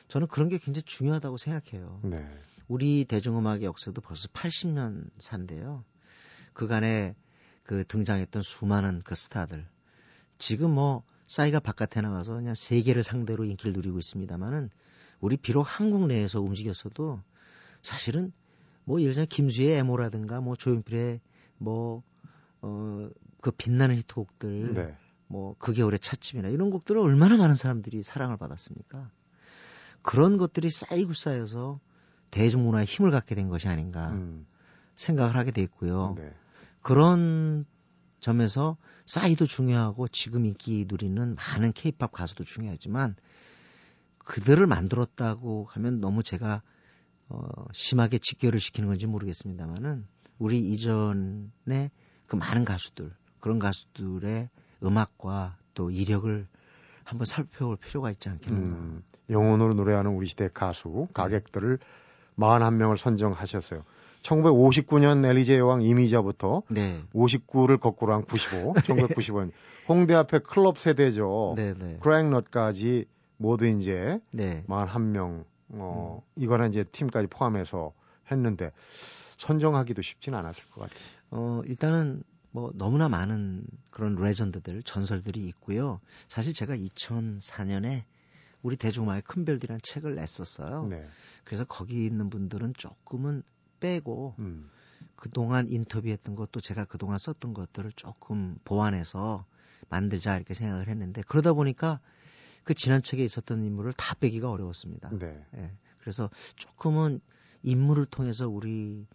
저는 0.08 0.28
그런 0.28 0.48
게 0.48 0.58
굉장히 0.58 0.82
중요하다고 0.82 1.36
생각해요. 1.36 2.00
네. 2.04 2.28
우리 2.68 3.04
대중음악의 3.04 3.64
역사도 3.64 4.00
벌써 4.00 4.28
80년 4.28 5.10
산데요. 5.18 5.84
그간에 6.52 7.14
그 7.62 7.84
등장했던 7.86 8.42
수많은 8.42 9.02
그 9.04 9.14
스타들. 9.14 9.66
지금 10.38 10.70
뭐 10.70 11.02
싸이가 11.26 11.60
바깥에 11.60 12.00
나가서 12.00 12.34
그냥 12.34 12.54
세계를 12.54 13.02
상대로 13.02 13.44
인기를 13.44 13.72
누리고 13.72 13.98
있습니다만은 13.98 14.70
우리 15.20 15.36
비록 15.36 15.62
한국 15.62 16.06
내에서 16.06 16.40
움직였어도 16.40 17.20
사실은 17.82 18.32
뭐 18.84 19.00
예를 19.00 19.12
들면 19.14 19.26
김수의 19.28 19.78
애모라든가 19.78 20.40
뭐 20.40 20.56
조용필의 20.56 21.20
뭐 21.58 22.02
어 22.62 23.10
그 23.40 23.50
빛나는 23.52 23.96
히트곡들 23.96 24.74
네. 24.74 24.96
뭐그 25.28 25.74
겨울의 25.74 26.00
찻집이나 26.00 26.48
이런 26.48 26.70
곡들을 26.70 27.00
얼마나 27.00 27.36
많은 27.36 27.54
사람들이 27.54 28.02
사랑을 28.02 28.36
받았습니까? 28.36 29.10
그런 30.06 30.38
것들이 30.38 30.70
쌓이고 30.70 31.14
쌓여서 31.14 31.80
대중문화에 32.30 32.84
힘을 32.84 33.10
갖게 33.10 33.34
된 33.34 33.48
것이 33.48 33.66
아닌가 33.66 34.12
음, 34.12 34.46
생각을 34.94 35.36
하게 35.36 35.50
됐고요. 35.50 36.14
네. 36.16 36.32
그런 36.80 37.66
점에서 38.20 38.76
싸이도 39.06 39.46
중요하고 39.46 40.06
지금 40.06 40.46
인기 40.46 40.86
누리는 40.88 41.34
많은 41.34 41.72
케이팝 41.72 42.12
가수도 42.12 42.44
중요하지만 42.44 43.16
그들을 44.18 44.64
만들었다고 44.64 45.66
하면 45.70 46.00
너무 46.00 46.22
제가 46.22 46.62
어, 47.28 47.48
심하게 47.72 48.18
직결을 48.18 48.60
시키는 48.60 48.88
건지 48.88 49.08
모르겠습니다만은 49.08 50.06
우리 50.38 50.60
이전에 50.70 51.90
그 52.28 52.36
많은 52.36 52.64
가수들 52.64 53.12
그런 53.40 53.58
가수들의 53.58 54.50
음악과 54.84 55.58
또 55.74 55.90
이력을 55.90 56.46
한번 57.06 57.24
살펴볼 57.24 57.76
필요가 57.76 58.10
있지 58.10 58.28
않겠는가. 58.28 58.72
음, 58.72 59.02
영혼으로 59.30 59.74
노래하는 59.74 60.10
우리 60.10 60.26
시대 60.26 60.48
가수 60.52 61.06
가객들을 61.14 61.78
41명을 62.36 62.96
선정하셨어요. 62.96 63.84
1959년 64.22 65.24
엘리제 65.24 65.56
여왕 65.56 65.82
이미자부터 65.82 66.64
네. 66.68 67.00
59를 67.14 67.78
거꾸로 67.78 68.12
한 68.12 68.24
95, 68.24 68.74
1995년 68.74 69.52
홍대 69.88 70.14
앞에 70.14 70.40
클럽 70.40 70.78
세대죠. 70.78 71.54
네, 71.56 71.74
네. 71.74 71.96
크라잉넛까지 72.00 73.06
모두 73.36 73.66
이제 73.66 74.18
네. 74.32 74.64
41명 74.68 75.44
어 75.68 76.22
이거는 76.34 76.70
이제 76.70 76.82
팀까지 76.82 77.28
포함해서 77.28 77.92
했는데 78.32 78.72
선정하기도 79.38 80.02
쉽진 80.02 80.34
않았을 80.34 80.64
것 80.72 80.80
같아요. 80.80 80.98
어, 81.30 81.62
일단은 81.66 82.24
뭐 82.56 82.72
너무나 82.74 83.10
많은 83.10 83.66
그런 83.90 84.14
레전드들, 84.14 84.82
전설들이 84.82 85.46
있고요. 85.48 86.00
사실 86.26 86.54
제가 86.54 86.74
2004년에 86.74 88.04
우리 88.62 88.78
대중음악의 88.78 89.22
큰 89.26 89.44
별들이라는 89.44 89.78
책을 89.82 90.14
냈었어요. 90.14 90.86
네. 90.86 91.06
그래서 91.44 91.66
거기 91.66 92.06
있는 92.06 92.30
분들은 92.30 92.72
조금은 92.78 93.42
빼고 93.78 94.36
음. 94.38 94.70
그동안 95.16 95.68
인터뷰했던 95.68 96.34
것도 96.34 96.62
제가 96.62 96.86
그동안 96.86 97.18
썼던 97.18 97.52
것들을 97.52 97.92
조금 97.94 98.56
보완해서 98.64 99.44
만들자 99.90 100.36
이렇게 100.36 100.54
생각을 100.54 100.88
했는데 100.88 101.20
그러다 101.28 101.52
보니까 101.52 102.00
그 102.64 102.72
지난 102.72 103.02
책에 103.02 103.22
있었던 103.22 103.64
인물을 103.64 103.92
다 103.92 104.14
빼기가 104.14 104.50
어려웠습니다. 104.50 105.10
네. 105.10 105.44
예. 105.56 105.72
그래서 105.98 106.30
조금은 106.54 107.20
인물을 107.62 108.06
통해서 108.06 108.48
우리 108.48 109.06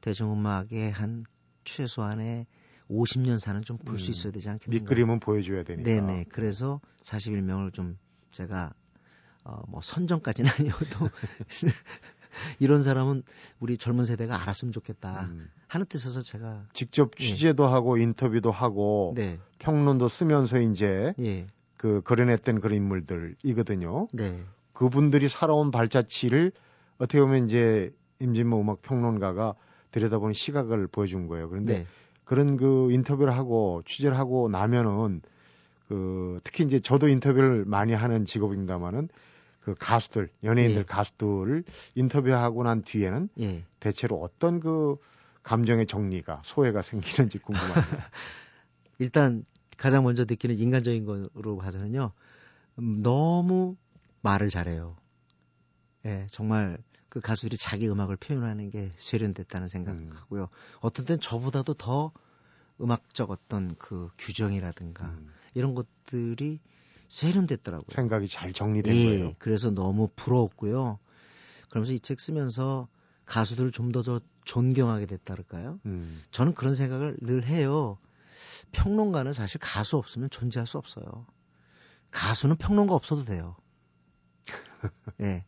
대중음악의 0.00 0.92
한 0.92 1.24
최소한의 1.64 2.46
50년 2.90 3.38
사는 3.38 3.62
좀볼수 3.62 4.08
음. 4.08 4.12
있어야 4.12 4.32
되지 4.32 4.48
않겠는가. 4.50 4.82
밑그림은 4.82 5.20
보여줘야 5.20 5.62
되니까. 5.62 5.88
네네. 5.88 6.26
그래서 6.28 6.80
41명을 7.02 7.72
좀 7.72 7.98
제가 8.32 8.72
어, 9.44 9.62
뭐 9.68 9.80
선정까지는 9.82 10.50
아니어도 10.58 11.10
이런 12.58 12.82
사람은 12.82 13.22
우리 13.60 13.76
젊은 13.76 14.04
세대가 14.04 14.40
알았으면 14.42 14.72
좋겠다 14.72 15.22
음. 15.24 15.50
하는 15.68 15.86
뜻에서 15.86 16.20
제가 16.20 16.64
직접 16.72 17.12
예. 17.20 17.24
취재도 17.24 17.66
하고 17.66 17.96
인터뷰도 17.96 18.50
하고 18.50 19.12
네, 19.16 19.38
평론도 19.58 20.08
쓰면서 20.08 20.60
이제 20.60 21.14
예, 21.20 21.46
그 21.76 22.00
그려냈던 22.02 22.60
그런 22.60 22.76
인물들이거든요. 22.76 24.08
네, 24.12 24.42
그분들이 24.72 25.28
살아온 25.28 25.70
발자취를 25.70 26.52
어떻게 26.98 27.20
보면 27.20 27.46
이제 27.46 27.92
임진모 28.20 28.60
음악 28.60 28.82
평론가가 28.82 29.54
들여다보는 29.90 30.34
시각을 30.34 30.88
보여준 30.88 31.28
거예요. 31.28 31.48
그런데 31.48 31.78
네, 31.78 31.86
그런 32.24 32.56
그 32.56 32.90
인터뷰를 32.90 33.34
하고 33.34 33.82
취재를 33.86 34.18
하고 34.18 34.48
나면은 34.48 35.20
그 35.88 36.40
특히 36.44 36.64
이제 36.64 36.80
저도 36.80 37.08
인터뷰를 37.08 37.64
많이 37.66 37.92
하는 37.92 38.24
직업입니다만은 38.24 39.08
그 39.60 39.74
가수들 39.78 40.28
연예인들 40.42 40.80
예. 40.80 40.84
가수들을 40.84 41.64
인터뷰하고 41.94 42.62
난 42.62 42.82
뒤에는 42.82 43.28
예. 43.40 43.64
대체로 43.80 44.20
어떤 44.22 44.60
그 44.60 44.96
감정의 45.42 45.86
정리가 45.86 46.42
소외가 46.44 46.82
생기는지 46.82 47.38
궁금합니다. 47.38 48.10
일단 48.98 49.44
가장 49.76 50.04
먼저 50.04 50.24
느끼는 50.24 50.58
인간적인 50.58 51.04
거로 51.04 51.56
봐서는요, 51.56 52.12
음, 52.78 53.02
너무 53.02 53.76
말을 54.22 54.48
잘해요. 54.48 54.96
예, 56.06 56.26
정말 56.30 56.78
그 57.14 57.20
가수들이 57.20 57.56
자기 57.56 57.88
음악을 57.88 58.16
표현하는 58.16 58.70
게 58.70 58.90
세련됐다는 58.96 59.68
생각하고요. 59.68 60.48
어떤 60.80 61.06
땐 61.06 61.20
저보다도 61.20 61.74
더 61.74 62.10
음악적 62.80 63.30
어떤 63.30 63.76
그 63.76 64.10
규정이라든가 64.18 65.04
음, 65.04 65.32
이런 65.54 65.76
것들이 65.76 66.58
세련됐더라고요. 67.06 67.86
생각이 67.94 68.26
잘 68.26 68.52
정리된 68.52 68.92
예, 68.96 69.04
거예요. 69.04 69.34
그래서 69.38 69.70
너무 69.70 70.08
부러웠고요. 70.16 70.98
그러면서 71.70 71.92
이 71.92 72.00
책 72.00 72.18
쓰면서 72.18 72.88
가수들을 73.26 73.70
좀더저 73.70 74.20
존경하게 74.44 75.06
됐다랄까요? 75.06 75.78
음, 75.86 76.20
저는 76.32 76.54
그런 76.54 76.74
생각을 76.74 77.16
늘 77.20 77.46
해요. 77.46 77.96
평론가는 78.72 79.32
사실 79.32 79.60
가수 79.60 79.96
없으면 79.98 80.30
존재할 80.30 80.66
수 80.66 80.78
없어요. 80.78 81.26
가수는 82.10 82.56
평론가 82.56 82.92
없어도 82.92 83.24
돼요. 83.24 83.54
예. 85.20 85.44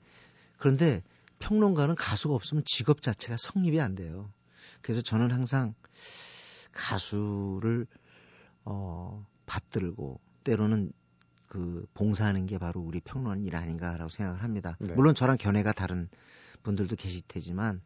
그런데 0.58 1.02
평론가는 1.38 1.94
가수가 1.94 2.34
없으면 2.34 2.64
직업 2.64 3.02
자체가 3.02 3.36
성립이 3.36 3.80
안 3.80 3.94
돼요. 3.94 4.30
그래서 4.82 5.00
저는 5.00 5.30
항상 5.30 5.74
가수를 6.72 7.86
어 8.64 9.24
받들고 9.46 10.20
때로는 10.44 10.92
그 11.48 11.86
봉사하는 11.94 12.46
게 12.46 12.58
바로 12.58 12.80
우리 12.80 13.00
평론 13.00 13.40
일 13.42 13.56
아닌가라고 13.56 14.08
생각을 14.10 14.42
합니다. 14.42 14.76
네. 14.80 14.94
물론 14.94 15.14
저랑 15.14 15.36
견해가 15.36 15.72
다른 15.72 16.08
분들도 16.62 16.96
계실 16.96 17.22
테지만 17.28 17.80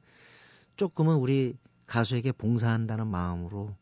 조금은 0.77 1.17
우리 1.17 1.57
가수에게 1.87 2.33
봉사한다는 2.33 3.07
마음으로 3.07 3.75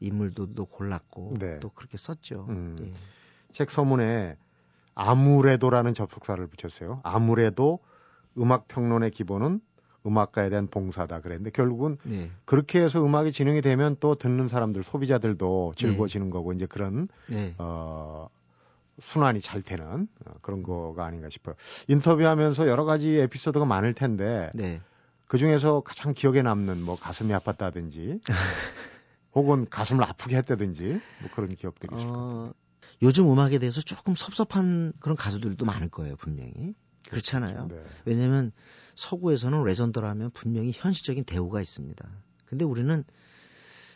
인물도 0.00 0.66
골랐고 0.66 1.34
네. 1.38 1.60
또 1.60 1.70
그렇게 1.70 1.98
썼죠. 1.98 2.46
음. 2.48 2.76
예. 2.80 2.92
책 3.52 3.70
서문에 3.70 4.36
아무래도라는 4.94 5.94
접속사를 5.94 6.46
붙였어요. 6.46 7.00
아무래도 7.02 7.80
음악 8.38 8.68
평론의 8.68 9.10
기본은 9.10 9.60
음악가에 10.06 10.50
대한 10.50 10.68
봉사다 10.68 11.20
그랬는데 11.20 11.50
결국은 11.50 11.98
네. 12.04 12.30
그렇게 12.44 12.80
해서 12.80 13.04
음악이 13.04 13.32
진행이 13.32 13.60
되면 13.60 13.96
또 13.98 14.14
듣는 14.14 14.48
사람들 14.48 14.84
소비자들도 14.84 15.74
즐거워지는 15.76 16.30
거고 16.30 16.52
이제 16.52 16.66
그런 16.66 17.08
네. 17.28 17.54
어 17.58 18.28
순환이 19.00 19.40
잘 19.40 19.62
되는 19.62 20.08
어, 20.24 20.34
그런 20.40 20.62
거가 20.62 21.04
아닌가 21.04 21.28
싶어요. 21.28 21.54
인터뷰하면서 21.88 22.68
여러 22.68 22.84
가지 22.84 23.16
에피소드가 23.16 23.64
많을 23.64 23.94
텐데 23.94 24.50
네. 24.54 24.80
그 25.26 25.38
중에서 25.38 25.80
가장 25.80 26.14
기억에 26.14 26.42
남는 26.42 26.82
뭐 26.82 26.94
가슴이 26.96 27.32
아팠다든지 27.32 28.20
혹은 29.34 29.66
가슴을 29.68 30.04
아프게 30.04 30.36
했다든지 30.36 31.00
뭐 31.18 31.30
그런 31.30 31.48
기억들이 31.54 31.94
있을 31.94 32.06
것 32.06 32.12
같아요. 32.12 32.32
어, 32.32 32.52
요즘 33.02 33.30
음악에 33.30 33.58
대해서 33.58 33.80
조금 33.80 34.14
섭섭한 34.14 34.92
그런 35.00 35.16
가수들도 35.16 35.64
많을 35.66 35.88
거예요, 35.88 36.16
분명히. 36.16 36.74
그렇잖아요. 37.08 37.68
네. 37.68 37.82
왜냐하면 38.04 38.52
서구에서는 38.94 39.64
레전더라면 39.64 40.30
분명히 40.32 40.72
현실적인 40.74 41.24
대우가 41.24 41.60
있습니다. 41.60 42.08
근데 42.46 42.64
우리는 42.64 43.04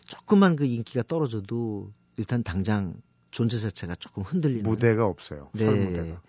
조금만 0.07 0.57
그 0.57 0.65
인기가 0.65 1.03
떨어져도 1.03 1.93
일단 2.17 2.43
당장 2.43 2.95
존재 3.31 3.59
자체가 3.59 3.95
조금 3.95 4.23
흔들리는 4.23 4.63
무대가 4.65 5.07
없어요. 5.07 5.51
네. 5.53 5.65
설무대가. 5.65 6.21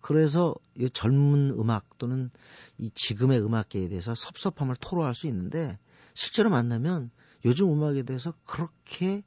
그래서 0.00 0.54
이 0.76 0.88
젊은 0.88 1.50
음악 1.58 1.98
또는 1.98 2.30
이 2.78 2.90
지금의 2.94 3.40
음악계에 3.40 3.88
대해서 3.88 4.14
섭섭함을 4.14 4.76
토로할 4.80 5.14
수 5.14 5.26
있는데 5.26 5.78
실제로 6.14 6.48
만나면 6.50 7.10
요즘 7.44 7.72
음악에 7.72 8.02
대해서 8.02 8.32
그렇게 8.44 9.22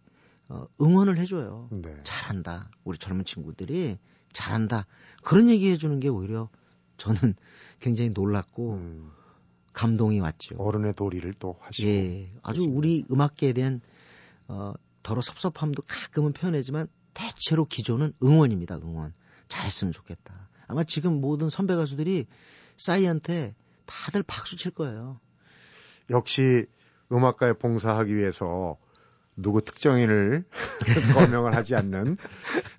어, 0.47 0.65
응원을 0.81 1.19
해줘요. 1.19 1.69
네. 1.71 1.95
잘한다. 2.03 2.71
우리 2.83 2.97
젊은 2.97 3.23
친구들이 3.23 3.99
잘한다. 4.33 4.87
그런 5.23 5.49
얘기 5.49 5.69
해주는 5.71 5.99
게 5.99 6.07
오히려 6.07 6.49
저는 6.99 7.35
굉장히 7.79 8.11
놀랐고 8.11 8.73
음, 8.73 9.11
감동이 9.73 10.19
왔죠. 10.19 10.55
어른의 10.57 10.93
도리를 10.93 11.33
또 11.39 11.57
하시고. 11.61 11.87
예, 11.87 12.31
아주 12.43 12.63
우리 12.63 13.05
음악계에 13.09 13.53
대한 13.53 13.81
어, 14.47 14.73
더러 15.01 15.21
섭섭함도 15.21 15.83
가끔은 15.87 16.33
표현하지만 16.33 16.87
대체로 17.13 17.65
기조는 17.65 18.13
응원입니다. 18.21 18.77
응원. 18.77 19.13
잘했으면 19.47 19.91
좋겠다. 19.93 20.49
아마 20.67 20.83
지금 20.83 21.19
모든 21.19 21.49
선배 21.49 21.75
가수들이 21.75 22.27
싸이한테 22.77 23.55
다들 23.85 24.21
박수 24.23 24.55
칠 24.55 24.71
거예요. 24.71 25.19
역시 26.11 26.67
음악가에 27.11 27.53
봉사하기 27.53 28.15
위해서 28.15 28.77
누구 29.41 29.61
특정인을 29.61 30.43
거명을 31.15 31.55
하지 31.55 31.75
않는 31.75 32.17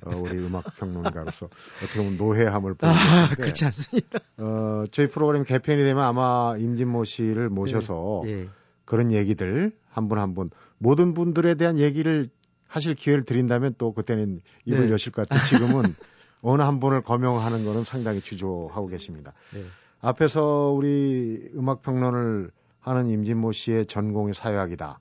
어, 0.05 0.17
우리 0.17 0.39
음악 0.39 0.65
평론가로서 0.77 1.49
어떻게 1.83 1.99
보면 1.99 2.17
노회함을 2.17 2.75
아, 2.81 2.93
보이는데 2.93 3.35
그렇지 3.43 3.65
않습니다. 3.67 4.19
어, 4.39 4.85
저희 4.93 5.09
프로그램 5.09 5.45
개편이 5.45 5.83
되면 5.83 6.03
아마 6.03 6.55
임진모 6.59 7.05
씨를 7.05 7.49
모셔서 7.49 8.23
예. 8.27 8.49
그런 8.85 9.13
얘기들 9.13 9.73
한분 9.91 10.19
한 10.19 10.35
분 10.35 10.51
모든 10.79 11.15
분들에 11.15 11.55
대한 11.55 11.79
얘기를 11.79 12.31
하실 12.67 12.95
기회를 12.95 13.25
드린다면 13.25 13.75
또 13.79 13.93
그때는 13.93 14.41
입을 14.65 14.87
네. 14.87 14.93
여실 14.93 15.13
것 15.13 15.29
같아요. 15.29 15.45
지금은 15.47 15.95
어느 16.43 16.63
한 16.63 16.81
분을 16.81 17.03
거명하는 17.03 17.65
거는 17.65 17.85
상당히 17.85 18.21
주저하고 18.21 18.87
계십니다. 18.87 19.33
네. 19.53 19.65
앞에서 20.01 20.73
우리 20.75 21.51
음악 21.55 21.83
평론을 21.83 22.51
하는 22.81 23.09
임진모 23.09 23.53
씨의 23.53 23.87
전공이 23.87 24.33
사회학이다. 24.33 24.99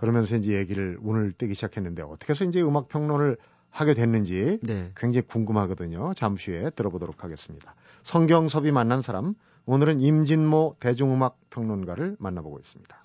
그러면서 0.00 0.36
이제 0.36 0.54
얘기를 0.54 0.98
운을 1.02 1.32
떼기 1.32 1.54
시작했는데 1.54 2.02
어떻게 2.02 2.30
해서 2.32 2.44
이제 2.44 2.60
음악 2.62 2.88
평론을 2.88 3.36
하게 3.68 3.94
됐는지 3.94 4.58
네. 4.62 4.90
굉장히 4.96 5.26
궁금하거든요. 5.26 6.14
잠시 6.14 6.50
후에 6.50 6.70
들어보도록 6.70 7.22
하겠습니다. 7.22 7.74
성경섭이 8.02 8.72
만난 8.72 9.02
사람 9.02 9.34
오늘은 9.66 10.00
임진모 10.00 10.76
대중음악 10.80 11.38
평론가를 11.50 12.16
만나보고 12.18 12.58
있습니다. 12.58 13.04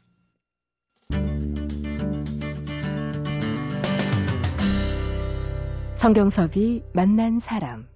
성경섭이 5.95 6.83
만난 6.93 7.39
사람. 7.39 7.87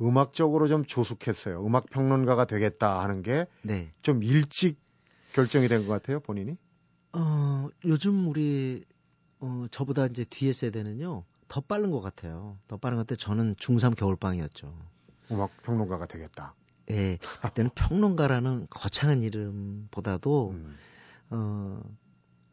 음악적으로 0.00 0.68
좀 0.68 0.84
조숙했어요. 0.84 1.64
음악 1.64 1.90
평론가가 1.90 2.44
되겠다 2.46 3.00
하는 3.00 3.22
게좀 3.22 3.46
네. 3.64 3.92
일찍 4.22 4.78
결정이 5.32 5.68
된 5.68 5.86
것 5.86 5.92
같아요, 5.92 6.20
본인이. 6.20 6.56
어, 7.18 7.68
요즘 7.84 8.28
우리 8.28 8.84
어, 9.40 9.66
저보다 9.70 10.06
이제 10.06 10.24
뒤에 10.24 10.52
세대는요. 10.52 11.24
더 11.48 11.60
빠른 11.60 11.90
것 11.90 12.00
같아요. 12.00 12.58
더 12.68 12.76
빠른 12.76 12.98
것 12.98 13.06
같아. 13.06 13.16
저는 13.18 13.54
중3 13.56 13.96
겨울방이었죠. 13.96 14.76
음악 15.30 15.62
평론가가 15.62 16.06
되겠다. 16.06 16.54
예, 16.90 17.18
그때는 17.40 17.70
평론가라는 17.74 18.66
거창한 18.68 19.22
이름보다도 19.22 20.50
음, 20.50 20.76
어, 21.30 21.80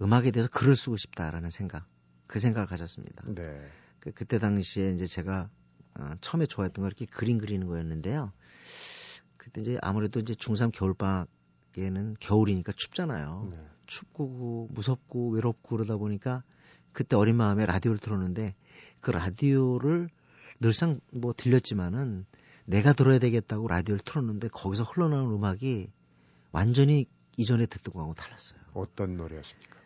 음악에 0.02 0.32
대해서 0.32 0.49
글을 0.49 0.76
쓰고 0.76 0.95
싶다라는 0.95 1.49
생각, 1.49 1.86
그 2.28 2.39
생각을 2.39 2.65
가졌습니다. 2.67 3.26
네. 3.28 3.69
그, 3.99 4.12
그때 4.12 4.39
당시에 4.39 4.89
이제 4.91 5.06
제가 5.06 5.49
어, 5.95 6.12
처음에 6.21 6.45
좋아했던 6.45 6.84
거 6.84 6.88
이렇게 6.88 7.06
그림 7.06 7.38
그리는 7.38 7.67
거였는데요. 7.67 8.32
그때 9.38 9.62
이제 9.62 9.78
아무래도 9.82 10.19
이제 10.19 10.34
중3 10.34 10.71
겨울방학에는 10.71 12.15
겨울이니까 12.19 12.71
춥잖아요. 12.71 13.49
네. 13.52 13.73
춥고 13.86 14.69
무섭고 14.72 15.32
외롭고 15.32 15.76
그러다 15.76 15.98
보니까 15.98 16.43
그때 16.91 17.15
어린 17.15 17.36
마음에 17.36 17.65
라디오를 17.65 18.00
틀었는데 18.00 18.56
그 19.02 19.12
라디오를 19.12 20.10
늘상 20.60 21.00
뭐 21.12 21.34
들렸지만은 21.34 22.26
내가 22.65 22.93
들어야 22.93 23.19
되겠다고 23.19 23.67
라디오를 23.67 24.02
틀었는데 24.06 24.48
거기서 24.50 24.84
흘러나오는 24.84 25.36
음악이 25.36 25.91
완전히 26.52 27.08
이전에 27.36 27.65
듣던 27.65 27.93
거하고 27.93 28.13
달랐어요. 28.13 28.60
어떤 28.74 29.17
노래였습니까? 29.17 29.78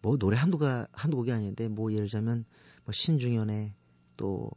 뭐 0.00 0.16
노래 0.16 0.36
한두가 0.36 0.88
한두 0.92 1.16
곡이 1.18 1.32
아닌데 1.32 1.68
뭐 1.68 1.92
예를 1.92 2.06
들자면 2.06 2.44
뭐 2.84 2.92
신중현의 2.92 3.74
또 4.16 4.50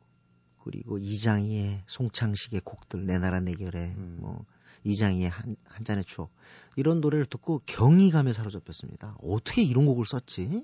그리고 0.63 0.97
이장희의 0.97 1.84
송창식의 1.86 2.62
곡들 2.63 3.05
내 3.05 3.19
나라 3.19 3.39
내 3.39 3.53
결에 3.53 3.93
음. 3.97 4.17
뭐 4.19 4.45
이장희의 4.83 5.29
한, 5.29 5.55
한 5.65 5.85
잔의 5.85 6.03
추억 6.05 6.31
이런 6.75 7.01
노래를 7.01 7.25
듣고 7.25 7.61
경이감에 7.65 8.33
사로잡혔습니다. 8.33 9.15
어떻게 9.21 9.63
이런 9.63 9.85
곡을 9.85 10.05
썼지? 10.05 10.63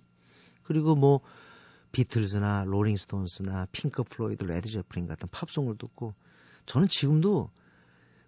그리고 0.63 0.95
뭐 0.95 1.21
비틀즈나 1.91 2.65
롤링스톤스나 2.65 3.67
핑크 3.71 4.03
플로이드, 4.03 4.43
레드 4.43 4.69
제플린 4.69 5.07
같은 5.07 5.27
팝송을 5.29 5.77
듣고 5.77 6.13
저는 6.65 6.87
지금도 6.87 7.51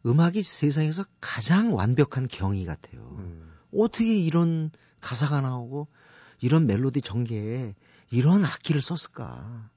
음악이 0.05 0.41
세상에서 0.43 1.05
가장 1.21 1.73
완벽한 1.73 2.27
경이 2.27 2.65
같아요. 2.65 3.15
음, 3.19 3.53
어떻게 3.73 4.15
이런 4.15 4.69
가사가 4.99 5.41
나오고 5.41 5.87
이런 6.41 6.65
멜로디 6.67 7.01
전개에 7.01 7.73
이런 8.11 8.43
악기를 8.43 8.81
썼을까? 8.81 9.69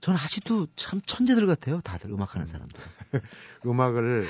저는 0.00 0.18
아직도 0.18 0.68
참 0.76 1.00
천재들 1.04 1.46
같아요. 1.46 1.80
다들 1.80 2.10
음악하는 2.10 2.46
사람들. 2.46 2.80
음악을 3.66 4.26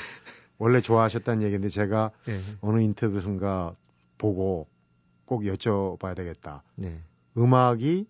원래 0.61 0.81
좋아하셨다는 0.83 1.43
얘기인데 1.43 1.71
제가 1.71 2.11
네. 2.27 2.39
어느 2.61 2.81
인터뷰선가 2.83 3.75
보고 4.19 4.69
꼭 5.25 5.43
여쭤봐야 5.43 6.15
되겠다. 6.15 6.63
네. 6.77 7.01
음악이 7.37 8.07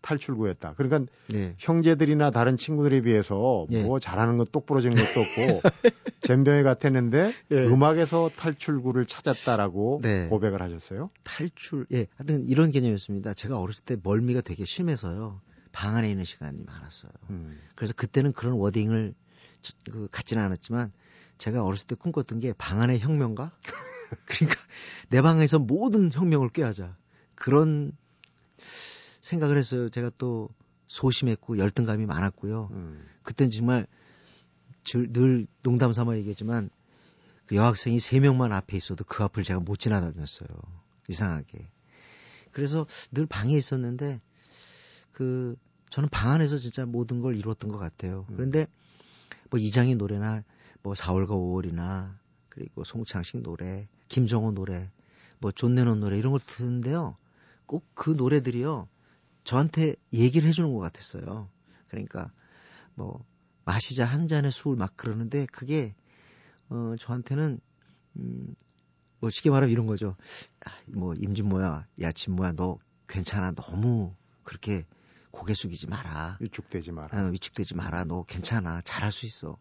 탈출구였다. 0.00 0.74
그러니까 0.76 1.12
네. 1.30 1.54
형제들이나 1.58 2.30
다른 2.30 2.56
친구들에 2.56 3.02
비해서 3.02 3.66
예. 3.70 3.82
뭐 3.82 3.98
잘하는 3.98 4.36
것 4.36 4.50
똑부러진 4.52 4.90
것도 4.90 5.20
없고 5.20 5.62
잼병이 6.22 6.62
같았는데 6.62 7.32
예. 7.52 7.66
음악에서 7.66 8.30
탈출구를 8.36 9.06
찾았다라고 9.06 10.00
네. 10.02 10.26
고백을 10.26 10.62
하셨어요. 10.62 11.10
탈출, 11.24 11.86
예. 11.92 12.06
하여튼 12.16 12.48
이런 12.48 12.70
개념이었습니다. 12.70 13.34
제가 13.34 13.58
어렸을 13.60 13.84
때 13.84 13.96
멀미가 14.02 14.40
되게 14.40 14.64
심해서요. 14.64 15.40
방 15.72 15.96
안에 15.96 16.10
있는 16.10 16.24
시간이 16.24 16.62
많았어요. 16.64 17.10
음, 17.30 17.58
그래서 17.74 17.94
그때는 17.96 18.32
그런 18.32 18.54
워딩을 18.54 19.14
저- 19.62 19.72
그 19.90 20.08
갖지는 20.10 20.42
않았지만 20.42 20.92
제가 21.42 21.64
어렸을 21.64 21.88
때 21.88 21.96
꿈꿨던 21.96 22.38
게 22.38 22.52
방 22.52 22.80
안의 22.80 23.00
혁명가? 23.00 23.50
그러니까 24.26 24.60
내 25.08 25.20
방에서 25.22 25.58
모든 25.58 26.12
혁명을 26.12 26.50
꾀하자. 26.50 26.96
그런 27.34 27.92
생각을 29.20 29.56
했어요. 29.58 29.88
제가 29.88 30.10
또 30.18 30.50
소심했고 30.86 31.58
열등감이 31.58 32.06
많았고요. 32.06 32.68
음, 32.72 33.04
그땐 33.24 33.50
정말 33.50 33.86
저- 34.84 34.98
늘 35.12 35.46
농담 35.62 35.92
삼아 35.92 36.16
얘기했지만 36.18 36.70
그 37.46 37.56
여학생이 37.56 37.98
세 37.98 38.20
명만 38.20 38.52
앞에 38.52 38.76
있어도 38.76 39.02
그 39.04 39.24
앞을 39.24 39.42
제가 39.42 39.58
못 39.60 39.78
지나다녔어요. 39.80 40.48
이상하게. 41.08 41.66
그래서 42.52 42.86
늘 43.10 43.26
방에 43.26 43.56
있었는데 43.56 44.20
그 45.12 45.56
저는 45.90 46.08
방 46.10 46.30
안에서 46.32 46.58
진짜 46.58 46.86
모든 46.86 47.20
걸 47.20 47.36
이루었던 47.36 47.70
것 47.70 47.78
같아요. 47.78 48.26
음. 48.30 48.36
그런데 48.36 48.66
뭐 49.50 49.58
이장희 49.58 49.96
노래나 49.96 50.44
뭐 50.82 50.94
4월과 50.94 51.28
5월이나 51.30 52.16
그리고 52.48 52.84
송창식 52.84 53.42
노래, 53.42 53.88
김정호 54.08 54.52
노래, 54.52 54.90
뭐존 55.40 55.74
레논 55.74 56.00
노래 56.00 56.18
이런 56.18 56.32
걸 56.32 56.40
듣는데요. 56.46 57.16
꼭 57.66 57.84
그 57.94 58.10
노래들이요. 58.10 58.88
저한테 59.44 59.96
얘기를 60.12 60.48
해주는 60.48 60.72
것 60.72 60.80
같았어요. 60.80 61.48
그러니까 61.88 62.30
뭐 62.94 63.24
마시자 63.64 64.04
한 64.06 64.28
잔의 64.28 64.50
술 64.52 64.76
막 64.76 64.96
그러는데 64.96 65.46
그게 65.46 65.94
어 66.68 66.94
저한테는 66.98 67.60
음 68.16 68.54
뭐 69.20 69.30
쉽게 69.30 69.50
말하면 69.50 69.70
이런 69.70 69.86
거죠. 69.86 70.16
아, 70.66 70.70
뭐 70.88 71.14
임진모야, 71.14 71.86
야 72.00 72.12
진모야 72.12 72.52
너 72.52 72.78
괜찮아 73.06 73.52
너무 73.52 74.14
그렇게 74.42 74.84
고개 75.30 75.54
숙이지 75.54 75.86
마라. 75.86 76.38
위축되지 76.40 76.90
마라. 76.90 77.16
아, 77.16 77.24
위축되지 77.28 77.76
마라. 77.76 78.04
너 78.04 78.24
괜찮아. 78.24 78.80
잘할 78.80 79.12
수 79.12 79.24
있어. 79.26 79.58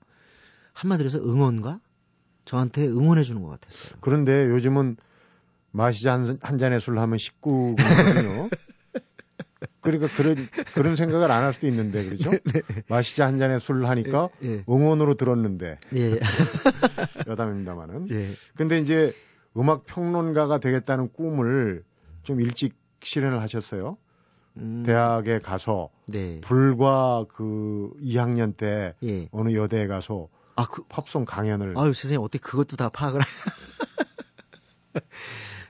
한마디로 0.74 1.06
해서 1.08 1.20
응원가? 1.20 1.80
저한테 2.46 2.88
응원해 2.88 3.24
주는 3.24 3.42
것 3.44 3.50
같았어요. 3.50 3.98
그런데 4.02 4.46
요즘은 4.50 4.98
마시자 5.72 6.14
한, 6.14 6.38
한 6.42 6.58
잔의 6.58 6.82
술 6.82 7.00
하면 7.00 7.18
19군이거든요. 7.18 8.50
그러니까 9.82 10.08
그런 10.16 10.36
그런 10.74 10.96
생각을 10.96 11.32
안 11.32 11.44
할 11.44 11.54
수도 11.54 11.68
있는데 11.68 12.04
그렇죠? 12.04 12.32
마시자 12.88 13.26
한 13.26 13.38
잔의 13.38 13.60
술 13.60 13.86
하니까 13.86 14.30
예. 14.44 14.64
응원으로 14.70 15.16
들었는데 15.16 15.80
예. 15.96 16.20
여담입니다만은. 17.28 18.08
예. 18.12 18.30
근데 18.56 18.80
이제 18.80 19.14
음악 19.58 19.86
평론가가 19.86 20.60
되겠다는 20.60 21.12
꿈을 21.14 21.84
좀 22.24 22.42
일찍 22.42 22.76
실현을 23.04 23.42
하셨어요. 23.42 23.98
음, 24.58 24.84
대학에 24.86 25.40
가서 25.40 25.90
네. 26.08 26.42
불과 26.42 27.26
그 27.30 27.92
2학년 28.02 28.56
때 28.56 28.94
예. 29.04 29.30
어느 29.32 29.54
여대에 29.56 29.88
가서 29.88 30.28
아, 30.62 30.68
그, 30.68 30.84
팝송 30.84 31.26
강연을 31.26 31.74
아유, 31.78 31.92
세상에 31.94 32.18
어떻게 32.18 32.38
그것도 32.40 32.78
다 32.78 32.90
파악을. 32.90 33.20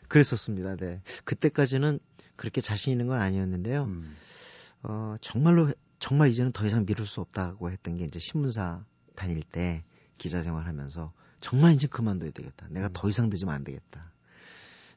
그랬었습니다. 0.10 0.76
네. 0.76 1.02
그때까지는 1.24 2.00
그렇게 2.36 2.60
자신 2.60 2.92
있는 2.92 3.08
건 3.08 3.22
아니었는데요. 3.22 3.84
음, 3.84 4.16
어, 4.84 5.16
정말로, 5.22 5.72
정말 6.00 6.30
이제는 6.30 6.52
더 6.52 6.66
이상 6.66 6.86
미룰 6.86 7.06
수 7.06 7.22
없다고 7.22 7.72
했던 7.72 7.96
게 7.96 8.04
이제 8.04 8.20
신문사 8.20 8.84
다닐 9.16 9.44
때 9.44 9.86
기자 10.18 10.42
생활 10.42 10.68
하면서 10.68 11.14
정말 11.40 11.72
이제 11.72 11.88
그만둬야 11.88 12.32
되겠다. 12.32 12.68
내가 12.70 12.88
음. 12.88 12.94
더 12.94 13.08
이상 13.08 13.30
늦으면 13.30 13.54
안 13.54 13.64
되겠다. 13.64 14.12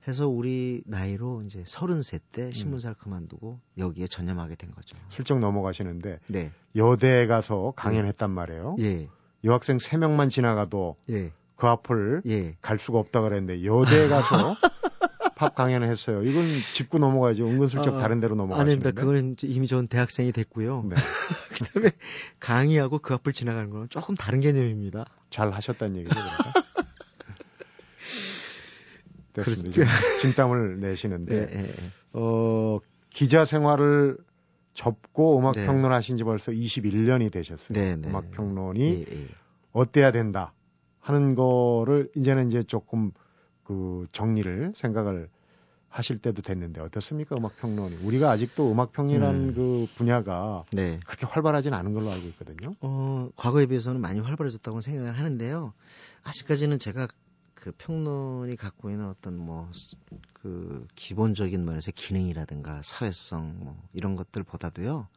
해서 0.09 0.29
우리 0.29 0.83
나이로 0.87 1.43
이제 1.43 1.63
33때 1.63 2.47
음. 2.47 2.53
신문사를 2.53 2.97
그만두고 2.97 3.61
여기에 3.79 4.09
전념하게 4.09 4.57
된 4.57 4.73
거죠. 4.73 4.97
슬쩍 5.11 5.39
넘어가시는데 5.39 6.19
네. 6.29 6.51
여대에 6.75 7.27
가서 7.27 7.73
강연했단 7.77 8.31
말이에요. 8.31 8.77
예. 8.81 9.09
여학생 9.45 9.77
3명만 9.77 10.31
지나가도 10.31 10.97
예. 11.11 11.31
그 11.57 11.67
앞을 11.67 12.23
예. 12.27 12.57
갈 12.61 12.79
수가 12.79 12.99
없다 12.99 13.21
그랬는데 13.21 13.65
여대에 13.65 14.09
가서 14.09 14.55
팝 15.37 15.55
강연을 15.55 15.89
했어요. 15.91 16.23
이건 16.23 16.45
짚고 16.75 16.99
넘어가야죠. 16.99 17.47
은근슬쩍 17.47 17.95
어, 17.95 17.99
다른 17.99 18.21
데로 18.21 18.35
넘어가시는데. 18.37 18.73
아닙니다. 18.73 19.01
그거는 19.01 19.33
이제 19.33 19.47
이미 19.49 19.67
전 19.67 19.87
대학생이 19.87 20.33
됐고요. 20.33 20.85
네, 20.89 20.95
그다음에 21.53 21.91
강의하고 22.41 22.99
그 23.01 23.15
앞을 23.15 23.33
지나가는 23.33 23.69
거는 23.69 23.89
조금 23.91 24.15
다른 24.15 24.41
개념입니다. 24.41 25.07
잘 25.31 25.51
하셨다는 25.51 25.97
얘기죠. 25.99 26.15
그러니까. 26.15 26.53
됐습니다. 29.35 29.73
그렇죠. 29.73 30.19
진땀을 30.21 30.81
내시는데 30.81 31.35
예, 31.35 31.59
예, 31.59 31.63
예. 31.65 31.75
어, 32.13 32.79
기자 33.11 33.45
생활을 33.45 34.17
접고 34.75 35.39
음악 35.39 35.55
네. 35.55 35.67
평론 35.67 35.93
하신 35.93 36.17
지 36.17 36.25
벌써 36.25 36.53
21년이 36.53 37.33
되셨어요. 37.33 37.79
네, 37.79 37.97
네. 37.97 38.09
음악 38.09 38.31
평론이 38.33 38.83
예, 38.83 39.05
예. 39.17 39.29
어때야 39.73 40.13
된다 40.13 40.53
하는 41.01 41.35
거를 41.35 42.11
이제는 42.17 42.49
이제 42.49 42.63
조금 42.63 43.13
그 43.63 44.07
정리를 44.13 44.73
생각을 44.75 45.29
하실 45.89 46.19
때도 46.19 46.43
됐는데 46.43 46.81
어떻습니까 46.81 47.37
음악 47.37 47.57
평론이 47.57 47.97
우리가 47.97 48.31
아직도 48.31 48.71
음악 48.73 48.91
평이라는 48.93 49.49
음. 49.49 49.55
그 49.55 49.87
분야가 49.95 50.65
네. 50.73 50.99
그렇게 51.07 51.25
활발하진 51.25 51.73
않은 51.73 51.93
걸로 51.93 52.11
알고 52.11 52.29
있거든요. 52.31 52.75
어, 52.81 53.29
과거에 53.37 53.67
비해서는 53.67 54.01
많이 54.01 54.19
활발해졌다고 54.19 54.81
생각을 54.81 55.17
하는데요. 55.17 55.73
아직까지는 56.25 56.81
제가 56.81 57.07
그 57.65 57.73
평론이 57.79 58.57
갖고 58.57 58.91
있는 58.91 59.07
어떤 59.09 59.37
뭐 59.37 59.71
그 60.45 60.87
기본적인 60.95 61.65
면에서 61.65 61.91
기능이라든가 61.91 62.83
사회성 62.83 63.61
뭐 63.61 63.83
이런 63.95 64.15
것들보다도요. 64.15 65.09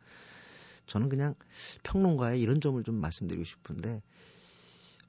저는 0.86 1.10
그냥 1.10 1.36
평론가의 1.83 2.39
이런 2.39 2.62
점을 2.62 2.81
좀 2.81 2.95
말씀드리고 2.95 3.43
싶은데 3.43 4.01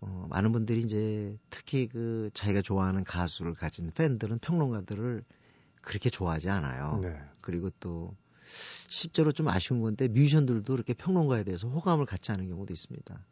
어, 0.00 0.26
많은 0.28 0.50
분들이 0.50 0.80
이제 0.80 1.38
특히 1.50 1.86
그 1.86 2.30
자기가 2.34 2.62
좋아하는 2.62 3.04
가수를 3.04 3.54
가진 3.54 3.92
팬들은 3.94 4.40
평론가들을 4.40 5.22
그렇게 5.82 6.10
좋아하지 6.10 6.50
않아요. 6.50 6.98
네. 7.00 7.16
그리고 7.40 7.70
또 7.78 8.16
실제로 8.88 9.30
좀 9.30 9.46
아쉬운 9.46 9.80
건데 9.80 10.08
뮤지션들도 10.08 10.74
이렇게 10.74 10.94
평론가에 10.94 11.44
대해서 11.44 11.68
호감을 11.68 12.06
갖지 12.06 12.32
않은 12.32 12.48
경우도 12.48 12.72
있습니다. 12.72 13.24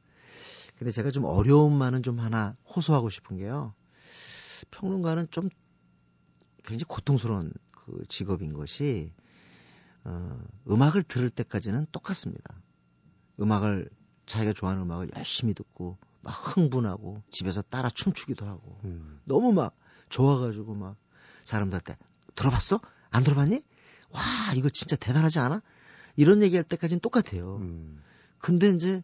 근데 0.79 0.93
제가 0.93 1.11
좀 1.11 1.25
어려움만은 1.25 2.05
좀 2.05 2.21
하나 2.21 2.57
호소하고 2.77 3.11
싶은 3.11 3.39
게요. 3.39 3.75
평론가는 4.71 5.29
좀 5.31 5.49
굉장히 6.65 6.85
고통스러운 6.89 7.53
그 7.71 8.05
직업인 8.09 8.53
것이 8.53 9.13
어, 10.05 10.39
음악을 10.69 11.03
들을 11.03 11.31
때까지는 11.31 11.87
똑같습니다. 11.93 12.63
음악을 13.41 13.91
자기가 14.27 14.53
좋아하는 14.53 14.83
음악을 14.83 15.11
열심히 15.17 15.55
듣고 15.55 15.99
막 16.21 16.31
흥분하고 16.31 17.23
집에서 17.31 17.63
따라 17.63 17.89
춤추기도 17.89 18.47
하고 18.47 18.81
음. 18.85 19.21
너무 19.25 19.53
막 19.53 19.77
좋아가지고 20.09 20.75
막 20.75 20.97
사람들한테 21.45 21.97
들어봤어? 22.35 22.81
안 23.11 23.23
들어봤니? 23.25 23.63
와 24.11 24.21
이거 24.55 24.69
진짜 24.69 24.97
대단하지 24.97 25.39
않아? 25.39 25.63
이런 26.17 26.43
얘기할 26.43 26.65
때까지는 26.65 27.01
똑같아요. 27.01 27.57
음. 27.57 28.03
근데 28.39 28.71
이제 28.71 29.03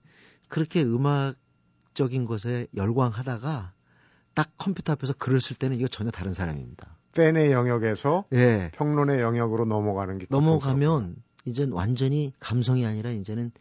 그렇게 0.48 0.82
음악적인 0.82 2.26
것에 2.26 2.66
열광하다가 2.74 3.72
딱 4.34 4.52
컴퓨터 4.58 4.92
앞에서 4.92 5.12
글을 5.14 5.40
쓸 5.40 5.56
때는 5.56 5.76
이거 5.76 5.88
전혀 5.88 6.10
다른 6.10 6.32
사람입니다. 6.32 6.96
팬의 7.12 7.52
영역에서 7.52 8.24
예. 8.32 8.70
평론의 8.74 9.20
영역으로 9.20 9.64
넘어가는 9.66 10.18
게 10.18 10.26
넘어가면 10.30 11.16
이제 11.44 11.66
완전히 11.70 12.32
감성이 12.40 12.86
아니라 12.86 13.10
이제는 13.10 13.52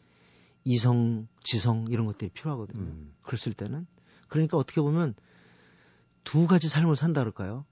이성, 0.63 1.27
지성 1.43 1.85
이런 1.89 2.05
것들이 2.05 2.29
필요하거든요. 2.29 2.81
음. 2.81 3.13
글 3.23 3.37
쓸 3.37 3.53
때는. 3.53 3.87
그러니까 4.27 4.57
어떻게 4.57 4.79
보면 4.81 5.13
두 6.23 6.47
가지 6.47 6.69
삶을 6.69 6.95
산다 6.95 7.21
그럴까요? 7.21 7.65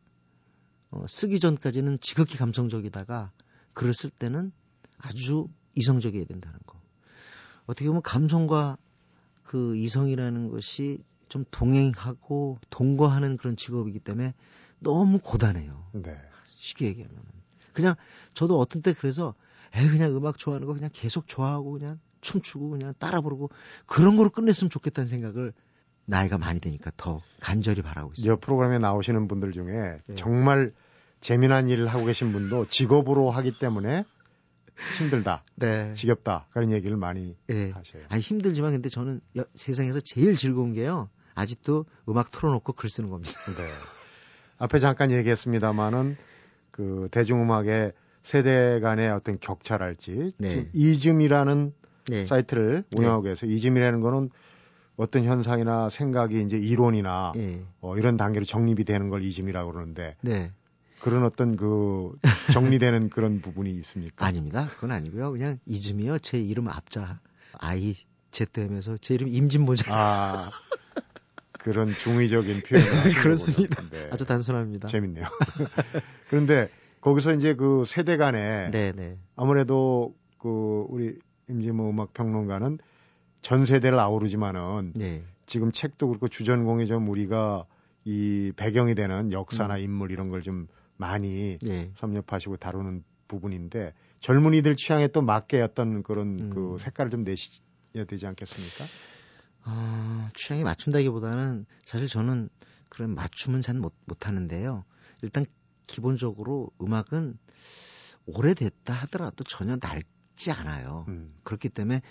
어, 0.92 1.06
쓰기 1.08 1.40
전까지는 1.40 2.00
지극히 2.02 2.38
감성적이다가 2.38 3.32
글을 3.74 3.94
쓸 3.94 4.10
때는 4.10 4.52
아주 4.98 5.48
이성적이어야 5.76 6.26
된다는 6.26 6.60
거. 6.66 6.82
어떻게 7.68 7.86
보면 7.88 8.02
감성과 8.02 8.78
그 9.44 9.78
이성이라는 9.78 10.50
것이 10.50 11.04
좀 11.30 11.46
동행하고 11.52 12.58
동거하는 12.70 13.38
그런 13.38 13.56
직업이기 13.56 14.00
때문에 14.00 14.34
너무 14.80 15.20
고단해요. 15.20 15.86
네. 15.94 16.18
쉽게 16.46 16.88
얘기하면. 16.88 17.18
그냥 17.74 17.96
저도 18.34 18.60
어떤 18.60 18.82
때 18.82 18.94
그래서 18.94 19.36
에 19.74 19.88
그냥 19.88 20.16
음악 20.16 20.38
좋아하는 20.38 20.68
거 20.68 20.74
그냥 20.74 20.90
계속 20.92 21.28
좋아하고 21.28 21.72
그냥 21.72 22.00
춤추고 22.22 22.72
그냥 22.72 22.94
따라 23.00 23.22
부르고 23.22 23.50
그런 23.86 24.18
거로 24.18 24.30
끝냈으면 24.30 24.70
좋겠다는 24.70 25.08
생각을 25.08 25.54
나이가 26.06 26.38
많이 26.40 26.60
되니까 26.60 26.92
더 26.98 27.22
간절히 27.40 27.84
바라고 27.84 28.12
있어요. 28.18 28.34
이 28.34 28.38
프로그램에 28.40 28.80
나오시는 28.80 29.28
분들 29.28 29.52
중에 29.52 30.02
네. 30.08 30.16
정말 30.16 30.74
재미난 31.22 31.70
일을 31.70 31.88
하고 31.88 32.06
계신 32.06 32.32
분도 32.32 32.66
직업으로 32.66 33.30
하기 33.30 33.60
때문에 33.60 34.04
힘들다, 34.98 35.44
네. 35.56 35.94
지겹다 35.94 36.48
그런 36.52 36.72
얘기를 36.72 36.98
많이 36.98 37.36
예. 37.50 37.70
하셔요. 37.72 38.04
아니 38.10 38.22
힘들지만 38.22 38.72
근데 38.72 38.90
저는 38.90 39.22
여- 39.38 39.46
세상에서 39.54 40.00
제일 40.00 40.36
즐거운 40.36 40.74
게요. 40.74 41.10
아직도 41.40 41.86
음악 42.10 42.32
틀어놓고 42.32 42.74
글 42.74 42.90
쓰는 42.90 43.10
겁니다. 43.10 43.32
네. 43.58 43.72
앞에 44.58 44.80
잠깐 44.80 45.12
얘기했습니다만은 45.12 46.18
그 46.72 47.08
대중음악의 47.12 47.94
세대 48.24 48.80
간의 48.82 49.10
어떤 49.12 49.40
격차랄지 49.40 50.34
네. 50.38 50.70
이즘이라는 50.74 51.74
네. 52.08 52.28
사이트를 52.28 52.84
운영하고 52.98 53.24
계세요. 53.24 53.50
이즘이라는 53.52 54.02
거는 54.02 54.30
어떤 54.98 55.24
현상이나 55.24 55.90
생각이 55.90 56.42
이제 56.42 56.58
이론이나 56.58 57.32
예. 57.38 57.64
어, 57.80 57.96
이런 57.98 58.18
단계로 58.18 58.44
정립이 58.46 58.84
되는 58.84 59.08
걸 59.08 59.24
이즘이라고 59.24 59.72
그러는데 59.72 60.18
네. 60.22 60.52
그런 61.00 61.24
어떤 61.24 61.56
그 61.56 62.12
정리되는 62.52 63.10
그런 63.10 63.40
부분이 63.40 63.70
있습니까? 63.76 64.26
아닙니다. 64.26 64.70
그건 64.76 64.92
아니고요. 64.92 65.32
그냥 65.32 65.60
이즘이요. 65.66 66.20
제 66.20 66.38
이름 66.38 66.68
앞자 66.68 67.22
I 67.54 67.96
ZM에서 68.32 68.98
제 68.98 69.14
이름 69.14 69.30
임진모자. 69.30 69.94
아, 69.96 70.52
그런 71.60 71.94
중의적인 71.94 72.62
표현을 72.62 73.14
그렇습니다. 73.22 73.82
네. 73.90 74.10
아주 74.12 74.26
단순합니다. 74.26 74.88
재밌네요. 74.88 75.26
그런데 76.30 76.70
거기서 77.02 77.34
이제 77.36 77.54
그 77.54 77.84
세대 77.86 78.18
간에 78.18 78.70
네, 78.72 78.92
네. 78.94 79.18
아무래도 79.36 80.16
그 80.40 80.86
우리 80.90 81.18
임진모 81.50 81.90
음악 81.90 82.14
평론가는 82.14 82.80
전 83.42 83.66
세대를 83.66 84.00
아우르지만은 84.00 84.94
네. 84.96 85.24
지금 85.46 85.72
책도 85.72 86.08
그렇고 86.08 86.28
주전공이 86.28 86.88
좀 86.88 87.08
우리가 87.10 87.66
이 88.06 88.52
배경이 88.56 88.96
되는 88.96 89.32
역사나 89.32 89.76
음. 89.76 89.84
인물 89.84 90.12
이런 90.12 90.30
걸 90.30 90.42
좀 90.42 90.68
많이 90.98 91.58
네. 91.62 91.92
섭렵하시고 91.96 92.58
다루는 92.58 93.04
부분인데 93.30 93.94
젊은이들 94.20 94.76
취향에 94.76 95.08
또 95.08 95.22
맞게 95.22 95.62
어떤 95.62 96.04
그런 96.04 96.40
음. 96.40 96.50
그 96.50 96.78
색깔을 96.80 97.10
좀 97.10 97.24
내셔야 97.24 98.06
되지 98.06 98.28
않겠습니까? 98.28 98.86
아, 99.72 100.30
취향에 100.36 100.64
맞춘다기보다는 100.64 101.66
사실 101.86 102.08
저는 102.08 102.50
그런 102.90 103.14
맞춤은 103.14 103.62
잘 103.62 103.76
못, 103.76 103.94
못하는데요. 104.06 104.84
일단 105.22 105.46
기본적으로 105.86 106.72
음악은 106.82 107.38
오래됐다 108.26 108.94
하더라도 108.94 109.44
전혀 109.44 109.76
낡지 109.76 110.52
않아요. 110.52 111.06
음. 111.08 111.36
그렇기 111.44 111.70
때문에 111.70 112.02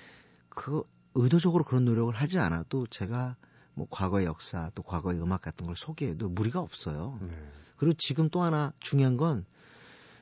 그 0.49 0.83
의도적으로 1.15 1.65
그런 1.65 1.85
노력을 1.85 2.13
하지 2.15 2.39
않아도 2.39 2.87
제가 2.87 3.37
뭐 3.75 3.87
과거의 3.91 4.27
역사 4.27 4.71
또 4.75 4.83
과거의 4.83 5.21
음악 5.21 5.41
같은 5.41 5.67
걸 5.67 5.77
소개해도 5.77 6.29
무리가 6.29 6.61
없어요. 6.61 7.19
네. 7.23 7.29
그리고 7.77 7.95
지금 7.95 8.29
또 8.29 8.43
하나 8.43 8.73
중요한 8.81 9.17
건 9.17 9.47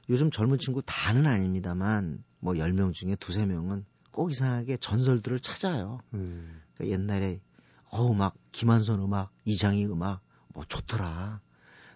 요즘 0.09 0.31
젊은 0.31 0.59
친구 0.59 0.83
다는 0.83 1.27
아닙니다만 1.27 2.23
뭐 2.39 2.55
10명 2.55 2.93
중에 2.93 3.17
두세 3.17 3.47
명은 3.47 3.85
꼭 4.17 4.31
이상하게 4.31 4.79
전설들을 4.79 5.41
찾아요. 5.41 6.01
음. 6.15 6.63
그러니까 6.75 6.99
옛날에 6.99 7.41
어 7.91 8.11
음악 8.11 8.35
김한선 8.51 9.01
음악 9.03 9.31
이장희 9.45 9.85
음악 9.85 10.23
뭐 10.49 10.65
좋더라 10.67 11.41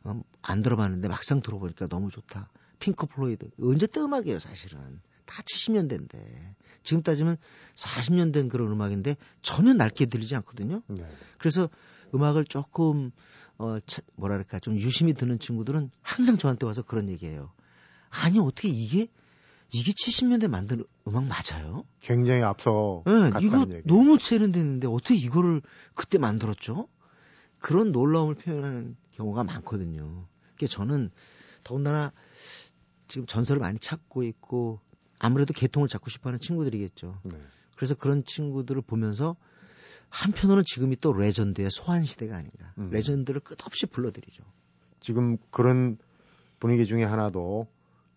어, 0.05 0.23
안 0.43 0.63
들어봤는데 0.63 1.09
막상 1.09 1.41
들어보니까 1.41 1.87
너무 1.89 2.11
좋다 2.11 2.51
핑크 2.79 3.07
플로이드 3.07 3.51
언제 3.63 3.87
때 3.87 4.01
음악이에요 4.01 4.39
사실은 4.39 5.01
다 5.25 5.43
70년대인데 5.43 6.55
지금 6.83 7.03
따지면 7.03 7.39
40년 7.75 8.35
된 8.35 8.49
그런 8.49 8.71
음악인데 8.71 9.17
전혀 9.41 9.73
낡게 9.73 10.07
들리지 10.07 10.37
않거든요. 10.37 10.83
네. 10.89 11.07
그래서 11.39 11.71
음악을 12.15 12.45
조금 12.45 13.13
어 13.57 13.79
뭐랄까 14.17 14.59
좀 14.59 14.77
유심히 14.77 15.15
듣는 15.15 15.39
친구들은 15.39 15.91
항상 16.03 16.37
저한테 16.37 16.67
와서 16.67 16.83
그런 16.83 17.09
얘기해요. 17.09 17.53
아니 18.11 18.39
어떻게 18.41 18.69
이게 18.69 19.09
이게 19.73 19.93
70년대 19.93 20.49
만든 20.49 20.85
음악 21.07 21.25
맞아요? 21.25 21.85
굉장히 22.01 22.43
앞서 22.43 23.03
네, 23.07 23.31
이거 23.41 23.67
얘기. 23.71 23.87
너무 23.87 24.19
세련됐는데 24.19 24.89
어떻게 24.89 25.15
이거를 25.15 25.63
그때 25.95 26.19
만들었죠? 26.19 26.89
그런 27.59 27.93
놀라움을 27.93 28.35
표현하는 28.35 28.97
경우가 29.13 29.45
많거든요. 29.45 30.27
그게 30.53 30.67
저는 30.67 31.11
더군다나 31.63 32.13
지금 33.07 33.27
전설을 33.27 33.61
많이 33.61 33.79
찾고 33.79 34.23
있고 34.25 34.81
아무래도 35.19 35.53
계통을 35.53 35.89
잡고 35.89 36.11
싶어하는 36.11 36.41
친구들이겠죠. 36.41 37.21
네. 37.25 37.37
그래서 37.77 37.95
그런 37.95 38.25
친구들을 38.25 38.83
보면서 38.83 39.37
한편으로는 40.09 40.65
지금이 40.67 40.97
또 40.97 41.13
legend의 41.13 41.69
소환 41.71 42.05
시대가 42.05 42.37
아닌가. 42.37 42.73
음. 42.79 42.91
legend를 42.91 43.41
끝없이 43.41 43.87
불러들이죠. 43.87 44.43
지금 45.01 45.39
그런 45.51 45.99
분위기 46.59 46.87
중에 46.87 47.05
하나도 47.05 47.69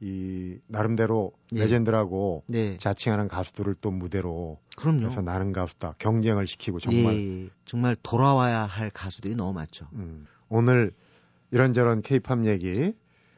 이 0.06 0.60
나름대로 0.68 1.32
예. 1.54 1.60
legend라고 1.60 2.44
네, 2.48 2.76
자칭하는 2.76 3.30
가수들을 3.30 3.76
또 3.76 3.90
무대로 3.90 4.60
그럼요. 4.76 5.06
해서 5.06 5.22
나는 5.22 5.54
가수다 5.54 5.96
경쟁을 5.98 6.46
시키고 6.46 6.82
정말 6.82 7.16
예, 7.16 7.50
정말 7.64 7.96
돌아와야 8.04 8.66
할 8.66 8.90
가수들이 8.90 9.36
너무 9.36 9.54
많죠. 9.54 9.88
음, 9.94 10.28
오늘 10.50 10.92
이런저런 11.52 12.02
케이팝 12.02 12.46
얘기 12.48 12.94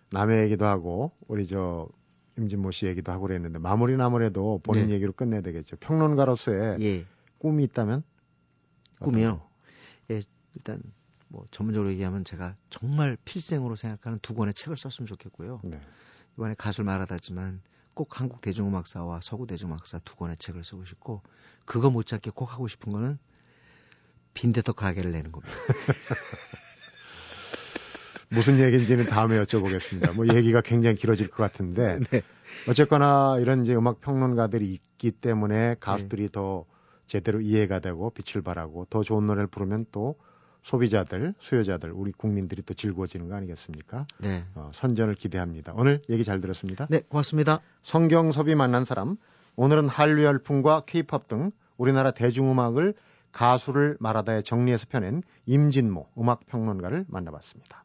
남의 0.10 0.42
얘기도 0.46 0.66
하고 0.66 1.12
우리 1.28 1.46
저 1.46 1.88
임진모 2.36 2.72
씨 2.72 2.88
얘기도 2.88 3.12
하고 3.12 3.28
그랬는데 3.28 3.60
마무리는 3.60 4.04
아무래도 4.04 4.60
본인 4.64 4.88
네. 4.88 4.94
얘기로 4.94 5.12
끝내야 5.12 5.42
되겠죠. 5.42 5.76
평론가로서의 5.76 6.82
예, 6.82 7.06
꿈이 7.38 7.64
있다면 7.66 8.02
꿈이요. 9.02 9.38
거? 9.38 9.50
예, 10.10 10.22
일단 10.56 10.82
뭐 11.28 11.46
전문적으로 11.52 11.92
얘기하면 11.92 12.24
제가 12.24 12.56
정말 12.72 13.18
필생으로 13.24 13.76
생각하는 13.76 14.18
두 14.24 14.34
권의 14.34 14.56
책을 14.56 14.78
썼으면 14.78 15.06
좋겠고요. 15.06 15.62
네. 15.64 15.80
이번에 16.38 16.56
가수를 16.58 16.86
말하다지만 16.86 17.62
꼭 17.94 18.20
한국 18.20 18.42
대중음악사와 18.42 19.22
서구 19.22 19.48
대중음악사 19.48 20.00
두 20.00 20.16
권의 20.16 20.38
책을 20.38 20.64
쓰고 20.64 20.86
싶고 20.86 21.22
그거 21.66 21.90
못지않게 21.90 22.32
꼭 22.32 22.52
하고 22.52 22.68
싶은 22.68 22.92
거는 22.92 23.18
빈대떡 24.34 24.76
가게를 24.76 25.12
내는 25.12 25.32
겁니다. 25.32 25.56
무슨 28.30 28.60
얘기인지는 28.60 29.06
다음에 29.06 29.42
여쭤보겠습니다. 29.44 30.14
뭐 30.14 30.28
얘기가 30.28 30.60
굉장히 30.62 30.98
길어질 30.98 31.30
것 31.30 31.38
같은데 31.38 32.00
네. 32.12 32.22
어쨌거나 32.68 33.38
이런 33.40 33.64
이제 33.64 33.74
음악 33.74 34.02
평론가들이 34.02 34.74
있기 34.74 35.12
때문에 35.12 35.76
가수들이 35.80 36.30
더 36.32 36.66
제대로 37.08 37.40
이해가 37.40 37.80
되고 37.80 38.10
빛을 38.10 38.44
발하고 38.44 38.86
더 38.90 39.04
좋은 39.04 39.26
노래를 39.26 39.48
부르면 39.48 39.86
또 39.92 40.18
소비자들, 40.66 41.36
수요자들, 41.40 41.92
우리 41.92 42.12
국민들이 42.12 42.64
또 42.64 42.74
즐거워지는 42.74 43.30
거 43.30 43.36
아니겠습니까? 43.36 44.08
네. 44.20 44.44
어, 44.56 44.72
선전을 44.74 45.14
기대합니다. 45.14 45.74
오늘 45.76 46.02
얘기 46.10 46.24
잘 46.24 46.42
들었습니다. 46.42 46.88
네, 46.90 47.02
고맙습니다. 47.08 47.60
성경섭이 47.84 48.56
만난 48.56 48.84
사람. 48.84 49.16
오늘은 49.56 49.88
한류 49.88 50.24
열풍과 50.24 50.82
케이팝 50.88 51.28
등 51.28 51.52
우리나라 51.78 52.12
대중음악을 52.12 52.96
가수를 53.32 53.98
말하다에 54.00 54.42
정리해서 54.42 54.88
펴낸 54.90 55.22
임진모 55.46 56.08
음악평론가를 56.18 57.06
만나봤습니다. 57.10 57.84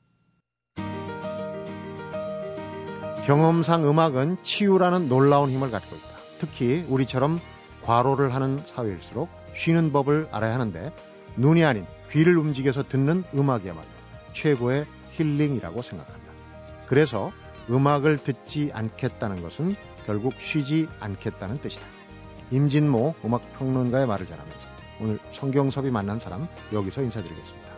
경험상 3.27 3.87
음악은 3.87 4.39
치유라는 4.43 5.09
놀라운 5.09 5.51
힘을 5.51 5.71
갖고 5.71 5.95
있다. 5.95 6.07
특히 6.39 6.87
우리처럼 6.89 7.39
과로를 7.83 8.35
하는 8.35 8.57
사회일수록 8.59 9.29
쉬는 9.55 9.93
법을 9.93 10.29
알아야 10.31 10.55
하는데 10.55 10.93
눈이 11.37 11.65
아닌 11.65 11.87
귀를 12.11 12.37
움직여서 12.39 12.85
듣는 12.85 13.25
음악이야말로 13.35 13.87
최고의 14.33 14.87
힐링이라고 15.13 15.83
생각한다. 15.83 16.21
그래서 16.87 17.33
음악을 17.69 18.19
듣지 18.19 18.71
않겠다는 18.73 19.43
것은 19.43 19.77
결국 20.07 20.35
쉬지 20.41 20.89
않겠다는 20.99 21.61
뜻이다. 21.61 21.87
임진모 22.51 23.15
음악평론가의 23.25 24.07
말을 24.07 24.27
전하면서 24.27 24.61
오늘 25.01 25.19
성경섭이 25.35 25.91
만난 25.91 26.19
사람 26.19 26.49
여기서 26.73 27.03
인사드리겠습니다. 27.03 27.70